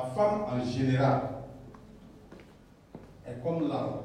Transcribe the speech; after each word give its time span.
la 0.00 0.06
femme 0.14 0.42
en 0.50 0.64
général 0.64 1.20
est 3.26 3.42
comme 3.42 3.68
l'arbre. 3.68 4.04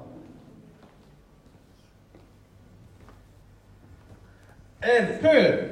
Elle 4.82 5.20
peut, 5.20 5.70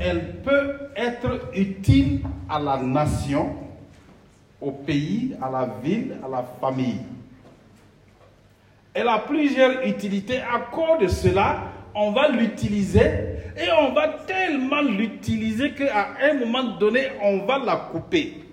elle 0.00 0.42
peut 0.42 0.90
être 0.96 1.48
utile 1.54 2.22
à 2.48 2.58
la 2.58 2.76
nation, 2.78 3.56
au 4.60 4.72
pays, 4.72 5.34
à 5.40 5.50
la 5.50 5.66
ville, 5.82 6.16
à 6.22 6.28
la 6.28 6.42
famille. 6.60 7.00
Elle 8.92 9.08
a 9.08 9.20
plusieurs 9.20 9.86
utilités. 9.86 10.40
À 10.40 10.58
cause 10.70 11.00
de 11.00 11.08
cela, 11.08 11.62
on 11.94 12.10
va 12.10 12.28
l'utiliser 12.28 13.29
et 13.56 13.70
on 13.72 13.92
va 13.92 14.08
tellement 14.26 14.80
l'utiliser 14.82 15.72
qu'à 15.72 16.14
un 16.20 16.34
moment 16.34 16.76
donné, 16.76 17.08
on 17.22 17.44
va 17.46 17.58
la 17.58 17.76
couper. 17.76 18.44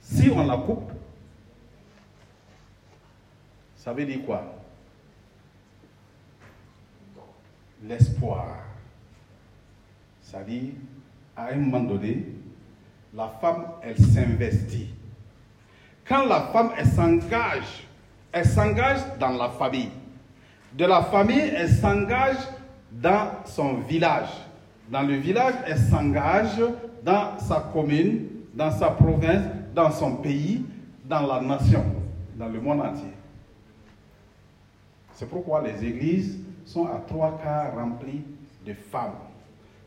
Si 0.00 0.30
on 0.30 0.46
la 0.46 0.56
coupe, 0.56 0.92
ça 3.76 3.92
veut 3.92 4.04
dire 4.04 4.24
quoi? 4.24 4.42
L'espoir. 7.82 8.46
C'est-à-dire, 10.22 10.72
à 11.36 11.48
un 11.48 11.56
moment 11.56 11.80
donné, 11.80 12.24
la 13.14 13.28
femme, 13.40 13.66
elle 13.82 13.98
s'investit. 13.98 14.88
Quand 16.06 16.26
la 16.26 16.40
femme, 16.52 16.72
elle 16.76 16.86
s'engage, 16.86 17.86
elle 18.32 18.46
s'engage 18.46 19.00
dans 19.18 19.30
la 19.30 19.50
famille. 19.50 19.90
De 20.74 20.84
la 20.84 21.02
famille, 21.02 21.52
elle 21.56 21.70
s'engage 21.70 22.36
dans 22.90 23.30
son 23.44 23.74
village. 23.74 24.28
Dans 24.88 25.02
le 25.02 25.14
village, 25.14 25.54
elle 25.66 25.78
s'engage 25.78 26.60
dans 27.04 27.38
sa 27.38 27.70
commune, 27.72 28.26
dans 28.54 28.72
sa 28.72 28.90
province, 28.90 29.44
dans 29.72 29.92
son 29.92 30.16
pays, 30.16 30.64
dans 31.04 31.26
la 31.26 31.40
nation, 31.40 31.84
dans 32.36 32.48
le 32.48 32.60
monde 32.60 32.80
entier. 32.80 33.12
C'est 35.14 35.28
pourquoi 35.28 35.62
les 35.62 35.84
églises 35.84 36.40
sont 36.64 36.86
à 36.86 37.00
trois 37.06 37.38
quarts 37.40 37.76
remplies 37.76 38.24
de 38.66 38.74
femmes. 38.74 39.14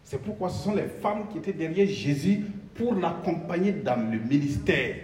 C'est 0.06 0.22
pourquoi 0.22 0.50
ce 0.50 0.64
sont 0.64 0.74
les 0.74 0.88
femmes 0.88 1.28
qui 1.30 1.40
étaient 1.40 1.52
derrière 1.52 1.88
Jésus 1.88 2.46
pour 2.76 2.96
l'accompagner 2.96 3.74
dans 3.74 4.10
le 4.10 4.20
ministère. 4.20 4.96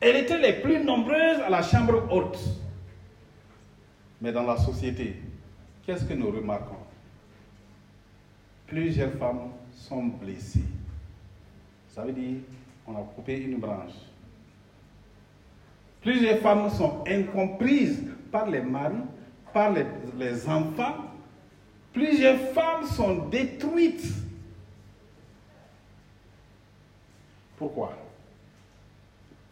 Elles 0.00 0.16
étaient 0.16 0.38
les 0.38 0.54
plus 0.54 0.82
nombreuses 0.82 1.40
à 1.46 1.50
la 1.50 1.62
chambre 1.62 2.04
haute. 2.10 2.38
Mais 4.20 4.32
dans 4.32 4.44
la 4.44 4.56
société, 4.56 5.16
qu'est-ce 5.84 6.04
que 6.04 6.14
nous 6.14 6.30
remarquons? 6.30 6.76
Plusieurs 8.66 9.12
femmes 9.12 9.50
sont 9.72 10.04
blessées. 10.04 10.64
Ça 11.88 12.04
veut 12.04 12.12
dire 12.12 12.36
on 12.86 12.96
a 12.96 13.02
coupé 13.14 13.40
une 13.40 13.58
branche. 13.58 13.92
Plusieurs 16.02 16.38
femmes 16.40 16.68
sont 16.70 17.02
incomprises 17.06 18.04
par 18.30 18.50
les 18.50 18.60
maris, 18.60 18.96
par 19.52 19.72
les 19.72 20.48
enfants. 20.48 20.96
Plusieurs 21.92 22.38
femmes 22.52 22.86
sont 22.86 23.28
détruites. 23.28 24.12
Pourquoi? 27.56 27.96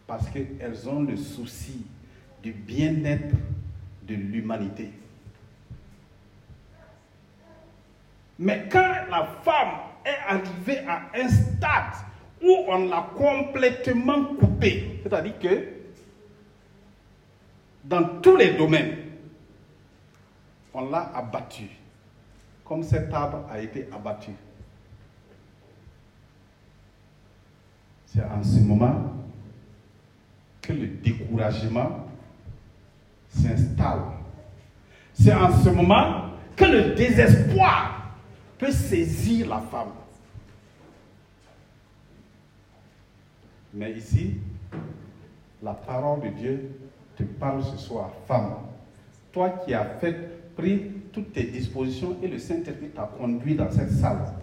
Parce 0.05 0.29
qu'elles 0.29 0.87
ont 0.89 1.01
le 1.01 1.15
souci 1.17 1.85
du 2.43 2.51
bien-être 2.51 3.35
de 4.07 4.15
l'humanité. 4.15 4.91
Mais 8.39 8.67
quand 8.71 8.95
la 9.09 9.25
femme 9.43 9.75
est 10.05 10.17
arrivée 10.27 10.79
à 10.87 11.03
un 11.15 11.29
stade 11.29 11.93
où 12.41 12.65
on 12.67 12.89
l'a 12.89 13.09
complètement 13.15 14.35
coupée, 14.35 14.99
c'est-à-dire 15.03 15.39
que 15.39 15.67
dans 17.83 18.19
tous 18.21 18.35
les 18.35 18.53
domaines, 18.53 18.97
on 20.73 20.89
l'a 20.89 21.11
abattue, 21.15 21.69
comme 22.65 22.83
cet 22.83 23.13
arbre 23.13 23.45
a 23.49 23.59
été 23.59 23.87
abattu. 23.93 24.31
C'est 28.07 28.23
en 28.23 28.43
ce 28.43 28.59
moment 28.59 29.13
que 30.61 30.73
le 30.73 30.87
découragement 30.87 32.02
s'installe. 33.33 34.01
C'est 35.13 35.33
en 35.33 35.51
ce 35.51 35.69
moment 35.69 36.25
que 36.55 36.65
le 36.65 36.95
désespoir 36.95 38.15
peut 38.57 38.71
saisir 38.71 39.49
la 39.49 39.59
femme. 39.59 39.91
Mais 43.73 43.91
ici, 43.93 44.35
la 45.61 45.73
parole 45.73 46.21
de 46.21 46.29
Dieu 46.29 46.71
te 47.15 47.23
parle 47.23 47.63
ce 47.63 47.77
soir, 47.77 48.11
femme. 48.27 48.55
Toi 49.31 49.49
qui 49.65 49.73
as 49.73 49.85
fait, 49.99 50.15
pris 50.55 50.91
toutes 51.11 51.33
tes 51.33 51.43
dispositions 51.43 52.17
et 52.21 52.27
le 52.27 52.37
Saint-Esprit 52.37 52.89
t'a 52.89 53.09
conduit 53.17 53.55
dans 53.55 53.71
cette 53.71 53.91
salle. 53.91 54.33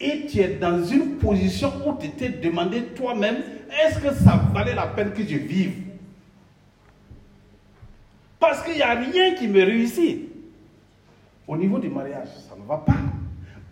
Et 0.00 0.26
tu 0.26 0.40
es 0.40 0.56
dans 0.56 0.82
une 0.82 1.16
position 1.16 1.70
où 1.86 1.94
tu 2.00 2.10
t'es 2.10 2.30
demandé 2.30 2.84
toi-même, 2.96 3.36
est-ce 3.84 3.98
que 3.98 4.14
ça 4.14 4.36
valait 4.54 4.74
la 4.74 4.86
peine 4.86 5.12
que 5.12 5.22
je 5.22 5.36
vive? 5.36 5.89
Parce 8.60 8.72
qu'il 8.72 8.78
n'y 8.78 8.82
a 8.82 8.92
rien 8.94 9.34
qui 9.36 9.48
me 9.48 9.64
réussit. 9.64 10.28
Au 11.48 11.56
niveau 11.56 11.78
du 11.78 11.88
mariage, 11.88 12.28
ça 12.46 12.54
ne 12.54 12.62
va 12.66 12.76
pas. 12.76 12.92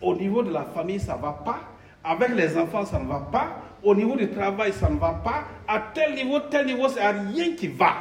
Au 0.01 0.15
niveau 0.15 0.41
de 0.41 0.49
la 0.49 0.63
famille, 0.63 0.99
ça 0.99 1.15
ne 1.15 1.21
va 1.21 1.31
pas. 1.33 1.59
Avec 2.03 2.29
les 2.29 2.57
enfants, 2.57 2.83
ça 2.83 2.97
ne 2.97 3.07
va 3.07 3.19
pas. 3.19 3.61
Au 3.83 3.93
niveau 3.93 4.15
du 4.15 4.31
travail, 4.31 4.73
ça 4.73 4.89
ne 4.89 4.97
va 4.97 5.13
pas. 5.13 5.43
À 5.67 5.91
tel 5.93 6.15
niveau, 6.15 6.39
tel 6.39 6.65
niveau, 6.65 6.87
n'y 6.87 6.99
a 6.99 7.11
rien 7.11 7.55
qui 7.55 7.67
va. 7.67 7.97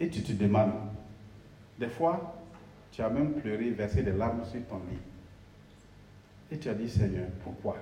Et 0.00 0.08
tu 0.08 0.22
te 0.22 0.32
demandes, 0.32 0.72
des 1.78 1.88
fois, 1.88 2.34
tu 2.90 3.02
as 3.02 3.10
même 3.10 3.32
pleuré, 3.32 3.68
versé 3.72 4.02
des 4.02 4.12
larmes 4.12 4.42
sur 4.46 4.64
ton 4.68 4.80
lit. 4.90 4.96
Et 6.50 6.56
tu 6.56 6.70
as 6.70 6.74
dit, 6.74 6.88
Seigneur, 6.88 7.26
pourquoi? 7.44 7.76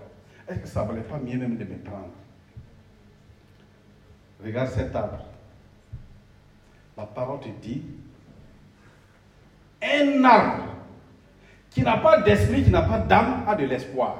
Est-ce 0.48 0.58
que 0.58 0.66
ça 0.66 0.82
ne 0.82 0.88
valait 0.88 1.02
pas 1.02 1.18
mieux 1.18 1.38
même 1.38 1.56
de 1.56 1.62
me 1.62 1.78
prendre? 1.78 2.10
Regarde 4.44 4.70
cet 4.70 4.96
arbre. 4.96 5.24
La 6.96 7.04
parole 7.04 7.40
te 7.40 7.48
dit, 7.60 7.82
un 9.82 10.24
arbre 10.24 10.64
qui 11.70 11.82
n'a 11.82 11.98
pas 11.98 12.22
d'esprit, 12.22 12.64
qui 12.64 12.70
n'a 12.70 12.82
pas 12.82 12.98
d'âme, 12.98 13.44
a 13.46 13.54
de 13.54 13.66
l'espoir. 13.66 14.16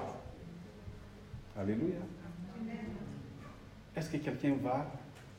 Alléluia. 1.59 1.97
Est-ce 3.97 4.10
que 4.10 4.19
quelqu'un 4.19 4.56
va 4.62 4.87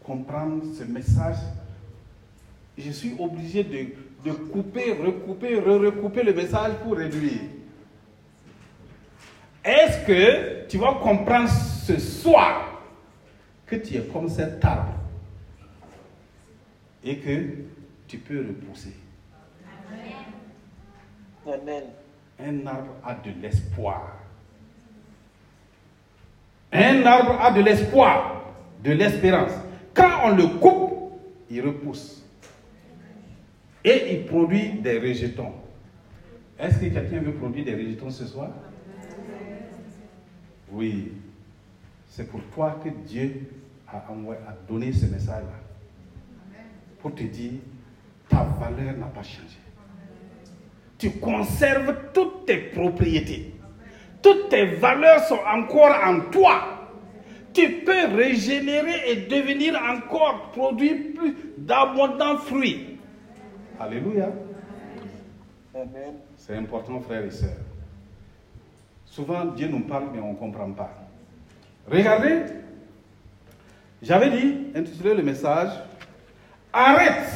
comprendre 0.04 0.64
ce 0.76 0.84
message? 0.84 1.38
Je 2.76 2.90
suis 2.90 3.16
obligé 3.20 3.64
de, 3.64 4.30
de 4.30 4.34
couper, 4.34 4.94
recouper, 4.94 5.60
re-recouper 5.60 6.24
le 6.24 6.34
message 6.34 6.74
pour 6.84 6.98
réduire. 6.98 7.42
Est-ce 9.64 10.08
que 10.08 10.68
tu 10.68 10.80
vas 10.80 10.94
comprendre 10.94 11.50
ce 11.50 12.00
soir 12.00 12.82
que 13.68 13.76
tu 13.76 13.96
es 13.96 14.02
comme 14.02 14.30
cet 14.30 14.64
arbre? 14.66 14.97
Et 17.04 17.18
que 17.18 17.50
tu 18.08 18.18
peux 18.18 18.40
repousser 18.40 18.94
Amen. 21.48 21.84
Un 22.40 22.68
arbre 22.68 22.96
a 23.04 23.16
de 23.16 23.32
l'espoir. 23.42 24.18
Un 26.72 27.06
arbre 27.06 27.40
a 27.42 27.52
de 27.52 27.62
l'espoir, 27.62 28.54
de 28.84 28.92
l'espérance. 28.92 29.54
Quand 29.94 30.26
on 30.26 30.36
le 30.36 30.48
coupe, 30.60 31.14
il 31.50 31.62
repousse. 31.62 32.26
Et 33.84 34.16
il 34.16 34.26
produit 34.26 34.74
des 34.74 35.00
rejetons. 35.00 35.54
Est-ce 36.60 36.80
que 36.80 36.86
quelqu'un 36.86 37.20
veut 37.20 37.34
produire 37.34 37.66
des 37.66 37.76
rejetons 37.76 38.10
ce 38.10 38.26
soir? 38.26 38.50
Oui. 40.70 41.14
C'est 42.10 42.30
pour 42.30 42.42
toi 42.54 42.80
que 42.84 42.90
Dieu 42.90 43.48
a, 43.88 44.12
envoyé, 44.12 44.42
a 44.48 44.56
donné 44.68 44.92
ce 44.92 45.06
message-là. 45.06 45.67
Pour 47.08 47.16
te 47.16 47.24
dire, 47.24 47.62
ta 48.28 48.44
valeur 48.44 48.98
n'a 48.98 49.06
pas 49.06 49.24
changé 49.24 49.58
tu 50.98 51.12
conserves 51.12 51.96
toutes 52.14 52.46
tes 52.46 52.58
propriétés. 52.58 53.54
Toutes 54.22 54.50
tes 54.50 54.66
valeurs 54.66 55.22
sont 55.22 55.40
encore 55.48 55.96
en 56.04 56.32
toi. 56.32 56.62
Tu 57.54 57.84
peux 57.86 58.08
régénérer 58.16 59.12
et 59.12 59.16
devenir 59.28 59.76
encore, 59.76 60.52
produire 60.52 60.98
plus 61.16 61.36
d'abondants 61.58 62.38
fruits. 62.40 63.00
Alléluia. 63.80 64.30
Amen. 65.74 66.16
C'est 66.36 66.56
important, 66.56 67.00
frères 67.00 67.24
et 67.24 67.32
sœurs. 67.32 67.62
Souvent, 69.06 69.46
Dieu 69.46 69.68
nous 69.68 69.82
parle, 69.82 70.08
mais 70.14 70.20
on 70.20 70.34
ne 70.34 70.38
comprend 70.38 70.72
pas. 70.72 70.92
Regardez, 71.90 72.42
j'avais 74.02 74.30
dit, 74.30 74.68
intitulé 74.76 75.14
le 75.14 75.24
message, 75.24 75.70
Arrête 76.80 77.34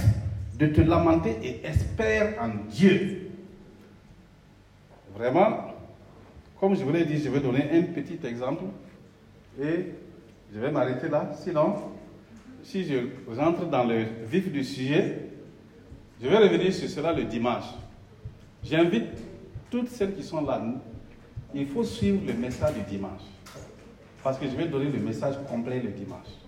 de 0.59 0.67
te 0.67 0.81
lamenter 0.81 1.35
et 1.41 1.65
espère 1.65 2.35
en 2.39 2.49
Dieu. 2.69 3.31
vraiment, 5.15 5.73
comme 6.59 6.75
je 6.75 6.83
vous 6.83 6.91
l'ai 6.91 7.05
dit, 7.05 7.17
je 7.17 7.27
vais 7.27 7.39
donner 7.39 7.67
un 7.73 7.81
petit 7.81 8.19
exemple 8.23 8.65
et 9.59 9.93
je 10.53 10.59
vais 10.59 10.69
m'arrêter 10.69 11.09
là. 11.09 11.31
Sinon, 11.39 11.73
si 12.61 12.85
je 12.85 12.99
rentre 13.35 13.65
dans 13.65 13.83
le 13.83 14.05
vif 14.27 14.51
du 14.51 14.63
sujet, 14.63 15.29
je 16.21 16.27
vais 16.27 16.37
revenir 16.37 16.71
sur 16.71 16.87
cela 16.87 17.11
le 17.11 17.23
dimanche. 17.23 17.65
J'invite 18.63 19.09
toutes 19.71 19.89
celles 19.89 20.13
qui 20.13 20.21
sont 20.21 20.41
là, 20.45 20.61
il 21.55 21.65
faut 21.65 21.83
suivre 21.83 22.21
le 22.27 22.33
message 22.33 22.75
du 22.75 22.81
dimanche. 22.81 23.23
Parce 24.21 24.37
que 24.37 24.45
je 24.45 24.55
vais 24.55 24.67
donner 24.67 24.91
le 24.91 24.99
message 24.99 25.33
complet 25.49 25.79
le 25.79 25.89
dimanche. 25.89 26.40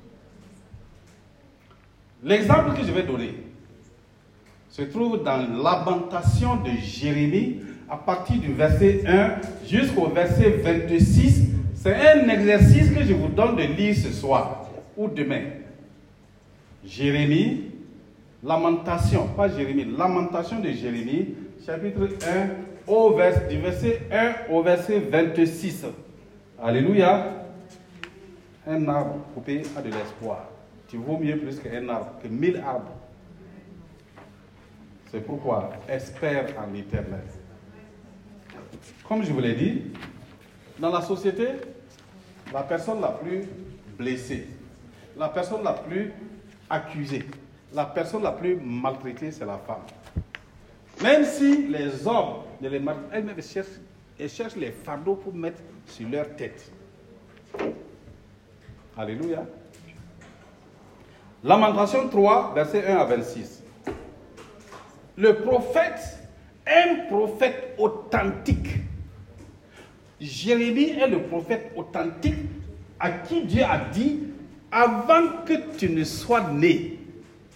L'exemple 2.23 2.77
que 2.77 2.85
je 2.85 2.91
vais 2.91 3.03
donner 3.03 3.33
se 4.69 4.81
trouve 4.83 5.23
dans 5.23 5.37
lamentation 5.61 6.55
de 6.55 6.71
Jérémie 6.81 7.59
à 7.89 7.97
partir 7.97 8.39
du 8.39 8.53
verset 8.53 9.03
1 9.05 9.67
jusqu'au 9.67 10.07
verset 10.07 10.61
26. 10.63 11.49
C'est 11.75 11.95
un 11.95 12.29
exercice 12.29 12.91
que 12.91 13.03
je 13.03 13.13
vous 13.13 13.27
donne 13.27 13.57
de 13.57 13.63
lire 13.63 13.95
ce 13.95 14.11
soir 14.11 14.69
ou 14.95 15.09
demain. 15.09 15.41
Jérémie, 16.85 17.71
lamentation, 18.41 19.27
pas 19.27 19.49
Jérémie, 19.49 19.85
lamentation 19.97 20.59
de 20.59 20.69
Jérémie, 20.69 21.35
chapitre 21.65 22.07
1, 22.87 22.91
au 22.91 23.13
vers, 23.15 23.47
du 23.47 23.57
verset 23.57 24.01
1 24.11 24.53
au 24.53 24.63
verset 24.63 24.99
26. 24.99 25.85
Alléluia. 26.61 27.33
Un 28.65 28.87
arbre 28.87 29.17
coupé 29.33 29.61
a 29.77 29.81
de 29.81 29.89
l'espoir. 29.89 30.52
Tu 30.93 30.99
vaux 30.99 31.17
mieux 31.17 31.39
plus 31.39 31.59
qu'un 31.59 31.89
arbre, 31.89 32.19
que 32.21 32.27
mille 32.27 32.57
arbres. 32.57 32.91
C'est 35.09 35.21
pourquoi 35.25 35.71
espère 35.89 36.53
en 36.55 36.71
l'éternel. 36.71 37.23
Comme 39.07 39.23
je 39.23 39.33
vous 39.33 39.39
l'ai 39.39 39.55
dit, 39.55 39.81
dans 40.77 40.91
la 40.91 41.01
société, 41.01 41.47
la 42.53 42.61
personne 42.61 43.01
la 43.01 43.07
plus 43.07 43.41
blessée, 43.97 44.45
la 45.17 45.29
personne 45.29 45.63
la 45.63 45.73
plus 45.73 46.13
accusée, 46.69 47.25
la 47.73 47.85
personne 47.85 48.21
la 48.21 48.33
plus 48.33 48.55
maltraitée, 48.57 49.31
c'est 49.31 49.47
la 49.47 49.57
femme. 49.57 49.81
Même 51.01 51.25
si 51.25 51.69
les 51.69 52.05
hommes 52.05 52.43
ne 52.61 52.69
les 52.69 52.79
maltraitent, 52.79 53.09
elles-mêmes 53.13 53.41
cherchent, 53.41 53.79
elles 54.19 54.29
cherchent 54.29 54.57
les 54.57 54.69
fardeaux 54.69 55.15
pour 55.15 55.33
mettre 55.33 55.63
sur 55.87 56.07
leur 56.07 56.35
tête. 56.35 56.71
Alléluia. 58.95 59.43
Lamentation 61.43 62.07
3, 62.07 62.53
verset 62.55 62.87
1 62.87 62.95
à 62.95 63.03
26. 63.03 63.63
Le 65.17 65.35
prophète, 65.35 66.19
un 66.65 67.07
prophète 67.09 67.75
authentique. 67.77 68.77
Jérémie 70.21 70.91
est 70.91 71.07
le 71.07 71.23
prophète 71.23 71.71
authentique 71.75 72.37
à 72.97 73.11
qui 73.11 73.43
Dieu 73.43 73.63
a 73.63 73.77
dit, 73.91 74.21
avant 74.71 75.43
que 75.45 75.53
tu 75.77 75.89
ne 75.89 76.05
sois 76.05 76.49
né 76.49 76.97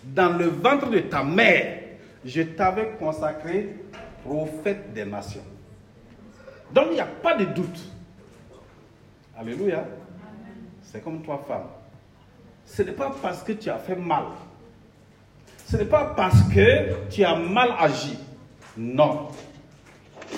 dans 0.04 0.38
le 0.38 0.48
ventre 0.48 0.90
de 0.90 1.00
ta 1.00 1.24
mère, 1.24 1.80
je 2.26 2.42
t'avais 2.42 2.90
consacré 3.00 3.76
prophète 4.26 4.94
des 4.94 5.06
nations. 5.06 5.46
Donc 6.74 6.88
il 6.90 6.96
n'y 6.96 7.00
a 7.00 7.06
pas 7.06 7.36
de 7.36 7.46
doute. 7.46 7.80
Alléluia. 9.38 9.86
C'est 10.82 11.02
comme 11.02 11.22
toi, 11.22 11.44
femme. 11.48 11.68
Ce 12.68 12.84
n'est 12.84 12.92
pas 12.92 13.16
parce 13.22 13.42
que 13.44 13.54
tu 13.54 13.70
as 13.70 13.80
fait 13.80 13.96
mal. 13.96 14.26
Ce 15.66 15.78
n'est 15.78 15.86
pas 15.86 16.14
parce 16.16 16.44
que 16.54 17.10
tu 17.10 17.24
as 17.24 17.36
mal 17.36 17.70
agi. 17.80 18.18
Non. 18.78 19.30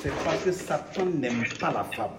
C'est 0.02 0.14
parce 0.24 0.44
que 0.44 0.52
Satan 0.52 1.06
n'aime 1.06 1.44
pas 1.60 1.74
la 1.74 1.84
femme. 1.84 2.12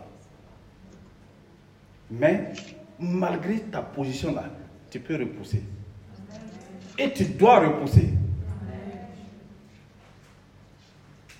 Mais 2.10 2.52
malgré 2.98 3.60
ta 3.60 3.80
position 3.80 4.34
là, 4.34 4.44
tu 4.90 4.98
peux 5.00 5.16
repousser. 5.16 5.62
Et 6.98 7.12
tu 7.12 7.24
dois 7.24 7.60
repousser. 7.60 8.10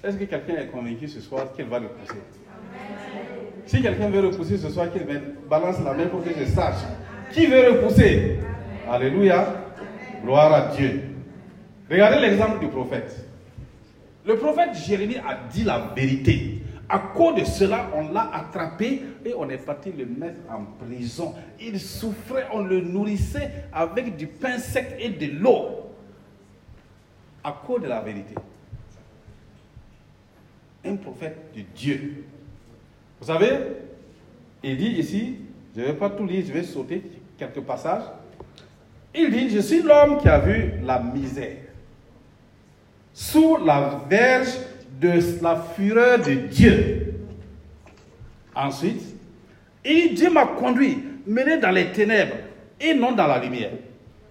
Est-ce 0.03 0.17
que 0.17 0.25
quelqu'un 0.25 0.57
est 0.57 0.69
convaincu 0.69 1.09
ce 1.09 1.21
soir 1.21 1.53
qu'il 1.53 1.67
va 1.67 1.81
repousser? 1.81 2.21
Si 3.67 3.83
quelqu'un 3.83 4.09
veut 4.09 4.29
repousser 4.29 4.57
ce 4.57 4.71
soir, 4.71 4.91
qu'il 4.91 5.05
balance 5.49 5.77
la 5.85 5.93
main 5.93 6.07
pour 6.07 6.25
que 6.25 6.31
je 6.31 6.47
sache. 6.47 6.83
Qui 7.33 7.47
veut 7.47 7.73
repousser? 7.73 8.39
Alléluia. 8.89 9.55
Gloire 10.23 10.53
à 10.53 10.77
Dieu. 10.77 11.03
Regardez 11.91 12.21
l'exemple 12.21 12.61
du 12.61 12.69
prophète. 12.69 13.27
Le 14.25 14.37
prophète 14.37 14.75
Jérémie 14.75 15.17
a 15.17 15.39
dit 15.51 15.65
la 15.65 15.93
vérité. 15.97 16.63
À 16.89 16.99
cause 16.99 17.37
de 17.41 17.45
cela, 17.45 17.89
on 17.95 18.13
l'a 18.13 18.31
attrapé 18.35 19.03
et 19.25 19.33
on 19.37 19.49
est 19.49 19.59
parti 19.59 19.93
le 19.93 20.07
mettre 20.07 20.41
en 20.51 20.65
prison. 20.85 21.35
Il 21.61 21.79
souffrait, 21.81 22.47
on 22.53 22.63
le 22.63 22.81
nourrissait 22.81 23.51
avec 23.73 24.17
du 24.17 24.27
pain 24.27 24.59
sec 24.59 24.97
et 24.99 25.11
de 25.11 25.39
l'eau. 25.39 25.93
À 27.43 27.53
cause 27.65 27.83
de 27.83 27.87
la 27.87 28.01
vérité. 28.01 28.35
Un 30.85 30.97
prophète 30.97 31.37
de 31.55 31.63
Dieu. 31.75 32.25
Vous 33.21 33.27
savez, 33.27 33.59
il 34.63 34.77
dit 34.77 34.89
ici, 34.99 35.37
je 35.75 35.81
ne 35.81 35.87
vais 35.87 35.93
pas 35.95 36.11
tout 36.11 36.27
lire, 36.27 36.45
je 36.47 36.53
vais 36.53 36.63
sauter 36.63 37.03
quelques 37.39 37.61
passages. 37.61 38.05
Il 39.15 39.31
dit, 39.31 39.51
je 39.51 39.61
suis 39.61 39.83
l'homme 39.83 40.19
qui 40.19 40.29
a 40.29 40.39
vu 40.39 40.73
la 40.85 41.01
misère 41.01 41.57
sous 43.13 43.57
la 43.65 44.01
verge 44.09 44.49
de 45.01 45.43
la 45.43 45.57
fureur 45.57 46.19
de 46.19 46.35
Dieu. 46.35 47.15
Ensuite, 48.55 49.03
il 49.85 50.15
Dieu 50.15 50.31
m'a 50.31 50.47
conduit, 50.47 50.99
mené 51.27 51.59
dans 51.59 51.71
les 51.71 51.93
ténèbres 51.93 52.37
et 52.81 52.95
non 52.95 53.13
dans 53.13 53.27
la 53.27 53.39
lumière. 53.39 53.73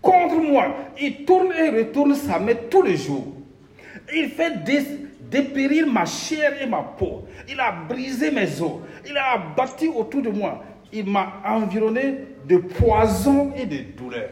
Contre 0.02 0.36
moi, 0.38 0.76
il 1.00 1.26
tourne 1.26 1.52
et 1.54 1.70
retourne 1.70 2.16
sa 2.16 2.40
main 2.40 2.54
tous 2.70 2.82
les 2.82 2.98
jours. 2.98 3.28
Il 4.14 4.30
fait 4.30 4.54
dépérir 5.30 5.86
ma 5.88 6.06
chair 6.06 6.54
et 6.62 6.66
ma 6.66 6.82
peau. 6.82 7.28
Il 7.48 7.60
a 7.60 7.72
brisé 7.72 8.32
mes 8.32 8.62
os. 8.62 8.80
Il 9.08 9.16
a 9.18 9.34
abattu 9.34 9.88
autour 9.90 10.22
de 10.22 10.30
moi. 10.30 10.64
Il 10.92 11.06
m'a 11.06 11.42
environné 11.46 12.16
de 12.48 12.58
poison 12.58 13.54
et 13.56 13.66
de 13.66 13.78
douleur. 13.96 14.30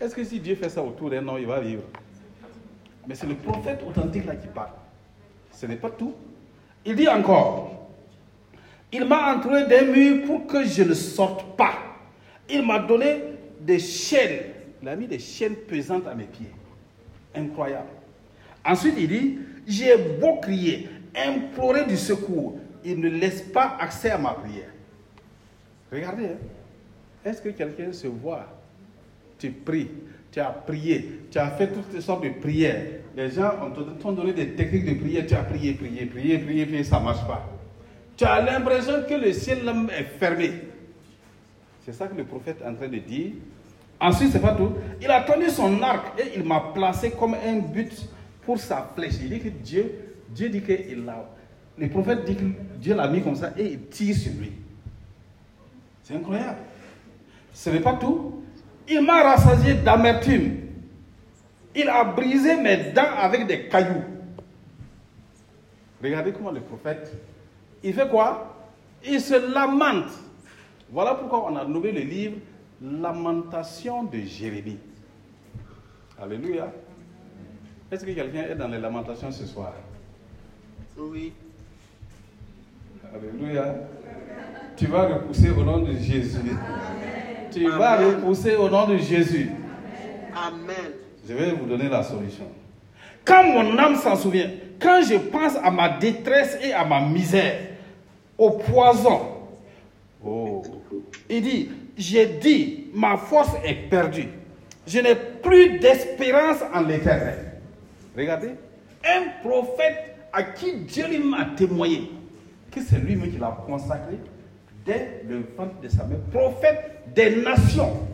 Est-ce 0.00 0.14
que 0.14 0.24
si 0.24 0.38
Dieu 0.38 0.54
fait 0.54 0.68
ça 0.68 0.82
autour 0.82 1.10
d'un 1.10 1.26
homme, 1.26 1.38
il 1.40 1.46
va 1.46 1.60
vivre? 1.60 1.82
Mais 3.06 3.14
c'est 3.14 3.26
le 3.26 3.34
prophète 3.34 3.82
authentique 3.86 4.26
là 4.26 4.36
qui 4.36 4.46
parle. 4.48 4.70
Ce 5.52 5.66
n'est 5.66 5.76
pas 5.76 5.90
tout. 5.90 6.14
Il 6.84 6.94
dit 6.94 7.08
encore, 7.08 7.88
il 8.92 9.04
m'a 9.04 9.34
entouré 9.34 9.66
d'un 9.66 9.86
mur 9.86 10.24
pour 10.26 10.46
que 10.46 10.64
je 10.64 10.82
ne 10.82 10.94
sorte 10.94 11.56
pas. 11.56 11.74
Il 12.48 12.64
m'a 12.64 12.78
donné 12.78 13.22
des 13.60 13.78
chaînes. 13.78 14.52
Il 14.80 14.88
a 14.88 14.94
mis 14.94 15.06
des 15.06 15.18
chaînes 15.18 15.56
pesantes 15.56 16.06
à 16.06 16.14
mes 16.14 16.24
pieds. 16.24 16.52
Incroyable. 17.34 17.88
Ensuite, 18.64 18.94
il 18.98 19.08
dit, 19.08 19.38
j'ai 19.66 19.96
beau 19.96 20.36
crier, 20.36 20.88
implorer 21.14 21.86
du 21.86 21.96
secours. 21.96 22.58
Il 22.84 23.00
ne 23.00 23.08
laisse 23.08 23.42
pas 23.42 23.76
accès 23.80 24.10
à 24.10 24.18
ma 24.18 24.32
prière. 24.32 24.70
Regardez, 25.90 26.26
hein. 26.26 26.38
est-ce 27.24 27.42
que 27.42 27.48
quelqu'un 27.48 27.92
se 27.92 28.06
voit 28.06 28.46
Tu 29.38 29.50
pries, 29.50 29.88
tu 30.32 30.40
as 30.40 30.50
prié, 30.50 31.20
tu 31.30 31.38
as 31.38 31.50
fait 31.50 31.68
toutes 31.68 32.00
sortes 32.00 32.24
de 32.24 32.30
prières. 32.30 32.82
Les 33.16 33.30
gens 33.30 33.50
t'ont 34.00 34.12
donné 34.12 34.32
des 34.32 34.54
techniques 34.54 34.86
de 34.86 35.00
prière, 35.00 35.26
tu 35.26 35.34
as 35.34 35.42
prié, 35.42 35.74
prié, 35.74 36.06
prié, 36.06 36.38
prié, 36.38 36.66
prié, 36.66 36.84
ça 36.84 36.98
ne 37.00 37.04
marche 37.04 37.26
pas. 37.26 37.48
Tu 38.16 38.24
as 38.24 38.40
l'impression 38.42 39.04
que 39.08 39.14
le 39.14 39.32
ciel 39.32 39.58
est 39.96 40.18
fermé. 40.18 40.50
C'est 41.84 41.92
ça 41.92 42.06
que 42.06 42.16
le 42.16 42.24
prophète 42.24 42.58
est 42.62 42.68
en 42.68 42.74
train 42.74 42.88
de 42.88 42.98
dire. 42.98 43.32
Ensuite, 44.00 44.30
c'est 44.30 44.40
pas 44.40 44.54
tout. 44.54 44.72
Il 45.00 45.10
a 45.10 45.22
tenu 45.22 45.48
son 45.48 45.80
arc 45.82 46.20
et 46.20 46.36
il 46.36 46.44
m'a 46.44 46.72
placé 46.74 47.10
comme 47.12 47.34
un 47.34 47.58
but 47.58 47.92
pour 48.42 48.58
sa 48.58 48.90
flèche. 48.94 49.14
Il 49.22 49.30
dit 49.30 49.40
que 49.40 49.48
Dieu, 49.48 49.94
Dieu 50.30 50.48
dit 50.48 50.60
qu'il 50.60 51.04
l'a. 51.04 51.28
Le 51.76 51.88
prophète 51.88 52.24
dit 52.24 52.34
que 52.36 52.44
Dieu 52.76 52.94
l'a 52.94 53.08
mis 53.08 53.22
comme 53.22 53.36
ça 53.36 53.52
et 53.56 53.64
il 53.64 53.80
tire 53.88 54.16
sur 54.16 54.32
lui. 54.32 54.52
C'est 56.02 56.14
incroyable. 56.14 56.58
Ce 57.52 57.70
n'est 57.70 57.80
pas 57.80 57.94
tout. 57.94 58.42
Il 58.90 59.02
m'a 59.02 59.22
rassasié 59.22 59.74
d'amertume. 59.74 60.56
Il 61.74 61.88
a 61.88 62.04
brisé 62.04 62.56
mes 62.56 62.92
dents 62.92 63.16
avec 63.16 63.46
des 63.46 63.68
cailloux. 63.68 64.02
Regardez 66.02 66.32
comment 66.32 66.50
le 66.50 66.60
prophète, 66.60 67.12
il 67.82 67.92
fait 67.92 68.08
quoi? 68.08 68.56
Il 69.04 69.20
se 69.20 69.52
lamente. 69.52 70.10
Voilà 70.90 71.14
pourquoi 71.14 71.50
on 71.50 71.56
a 71.56 71.64
nommé 71.64 71.92
le 71.92 72.00
livre 72.00 72.36
Lamentation 72.80 74.04
de 74.04 74.20
Jérémie. 74.20 74.78
Alléluia. 76.20 76.72
Est-ce 77.90 78.04
que 78.04 78.12
quelqu'un 78.12 78.44
est 78.44 78.54
dans 78.54 78.68
les 78.68 78.78
lamentations 78.78 79.30
ce 79.30 79.46
soir? 79.46 79.72
Oui. 80.96 81.32
Alléluia. 83.14 83.74
Tu 84.76 84.86
vas 84.86 85.08
repousser 85.08 85.50
au 85.50 85.64
nom 85.64 85.78
de 85.78 85.92
Jésus. 85.92 86.38
Tu 87.50 87.68
vas 87.68 87.96
repousser 87.96 88.56
au 88.56 88.68
nom 88.68 88.86
de 88.86 88.96
Jésus. 88.98 89.50
Amen. 90.34 90.92
Je 91.28 91.34
vais 91.34 91.52
vous 91.52 91.66
donner 91.66 91.88
la 91.88 92.02
solution. 92.02 92.44
Quand 93.24 93.44
mon 93.44 93.76
âme 93.78 93.96
s'en 93.96 94.16
souvient, 94.16 94.50
quand 94.80 95.02
je 95.02 95.16
pense 95.16 95.56
à 95.62 95.70
ma 95.70 95.88
détresse 95.88 96.58
et 96.62 96.72
à 96.72 96.84
ma 96.84 97.00
misère, 97.00 97.58
au 98.36 98.50
poison, 98.50 99.20
oh, 100.24 100.62
il 101.28 101.42
dit, 101.42 101.70
j'ai 101.96 102.26
dit, 102.26 102.86
ma 102.94 103.16
force 103.16 103.52
est 103.64 103.88
perdue. 103.90 104.28
Je 104.86 105.00
n'ai 105.00 105.14
plus 105.14 105.78
d'espérance 105.78 106.58
en 106.72 106.80
l'éternel. 106.80 107.52
Regardez, 108.16 108.50
un 109.04 109.46
prophète 109.46 110.16
à 110.32 110.42
qui 110.42 110.72
Dieu 110.76 111.06
lui 111.08 111.34
a 111.38 111.44
témoigné 111.56 112.10
que 112.70 112.80
c'est 112.80 112.98
lui-même 112.98 113.30
qui 113.30 113.38
l'a 113.38 113.56
consacré 113.66 114.18
le 115.28 115.44
ventre 115.56 115.80
de 115.80 115.88
sa 115.88 116.04
mère, 116.04 116.18
prophète 116.32 117.02
des 117.14 117.36
nations. 117.36 118.06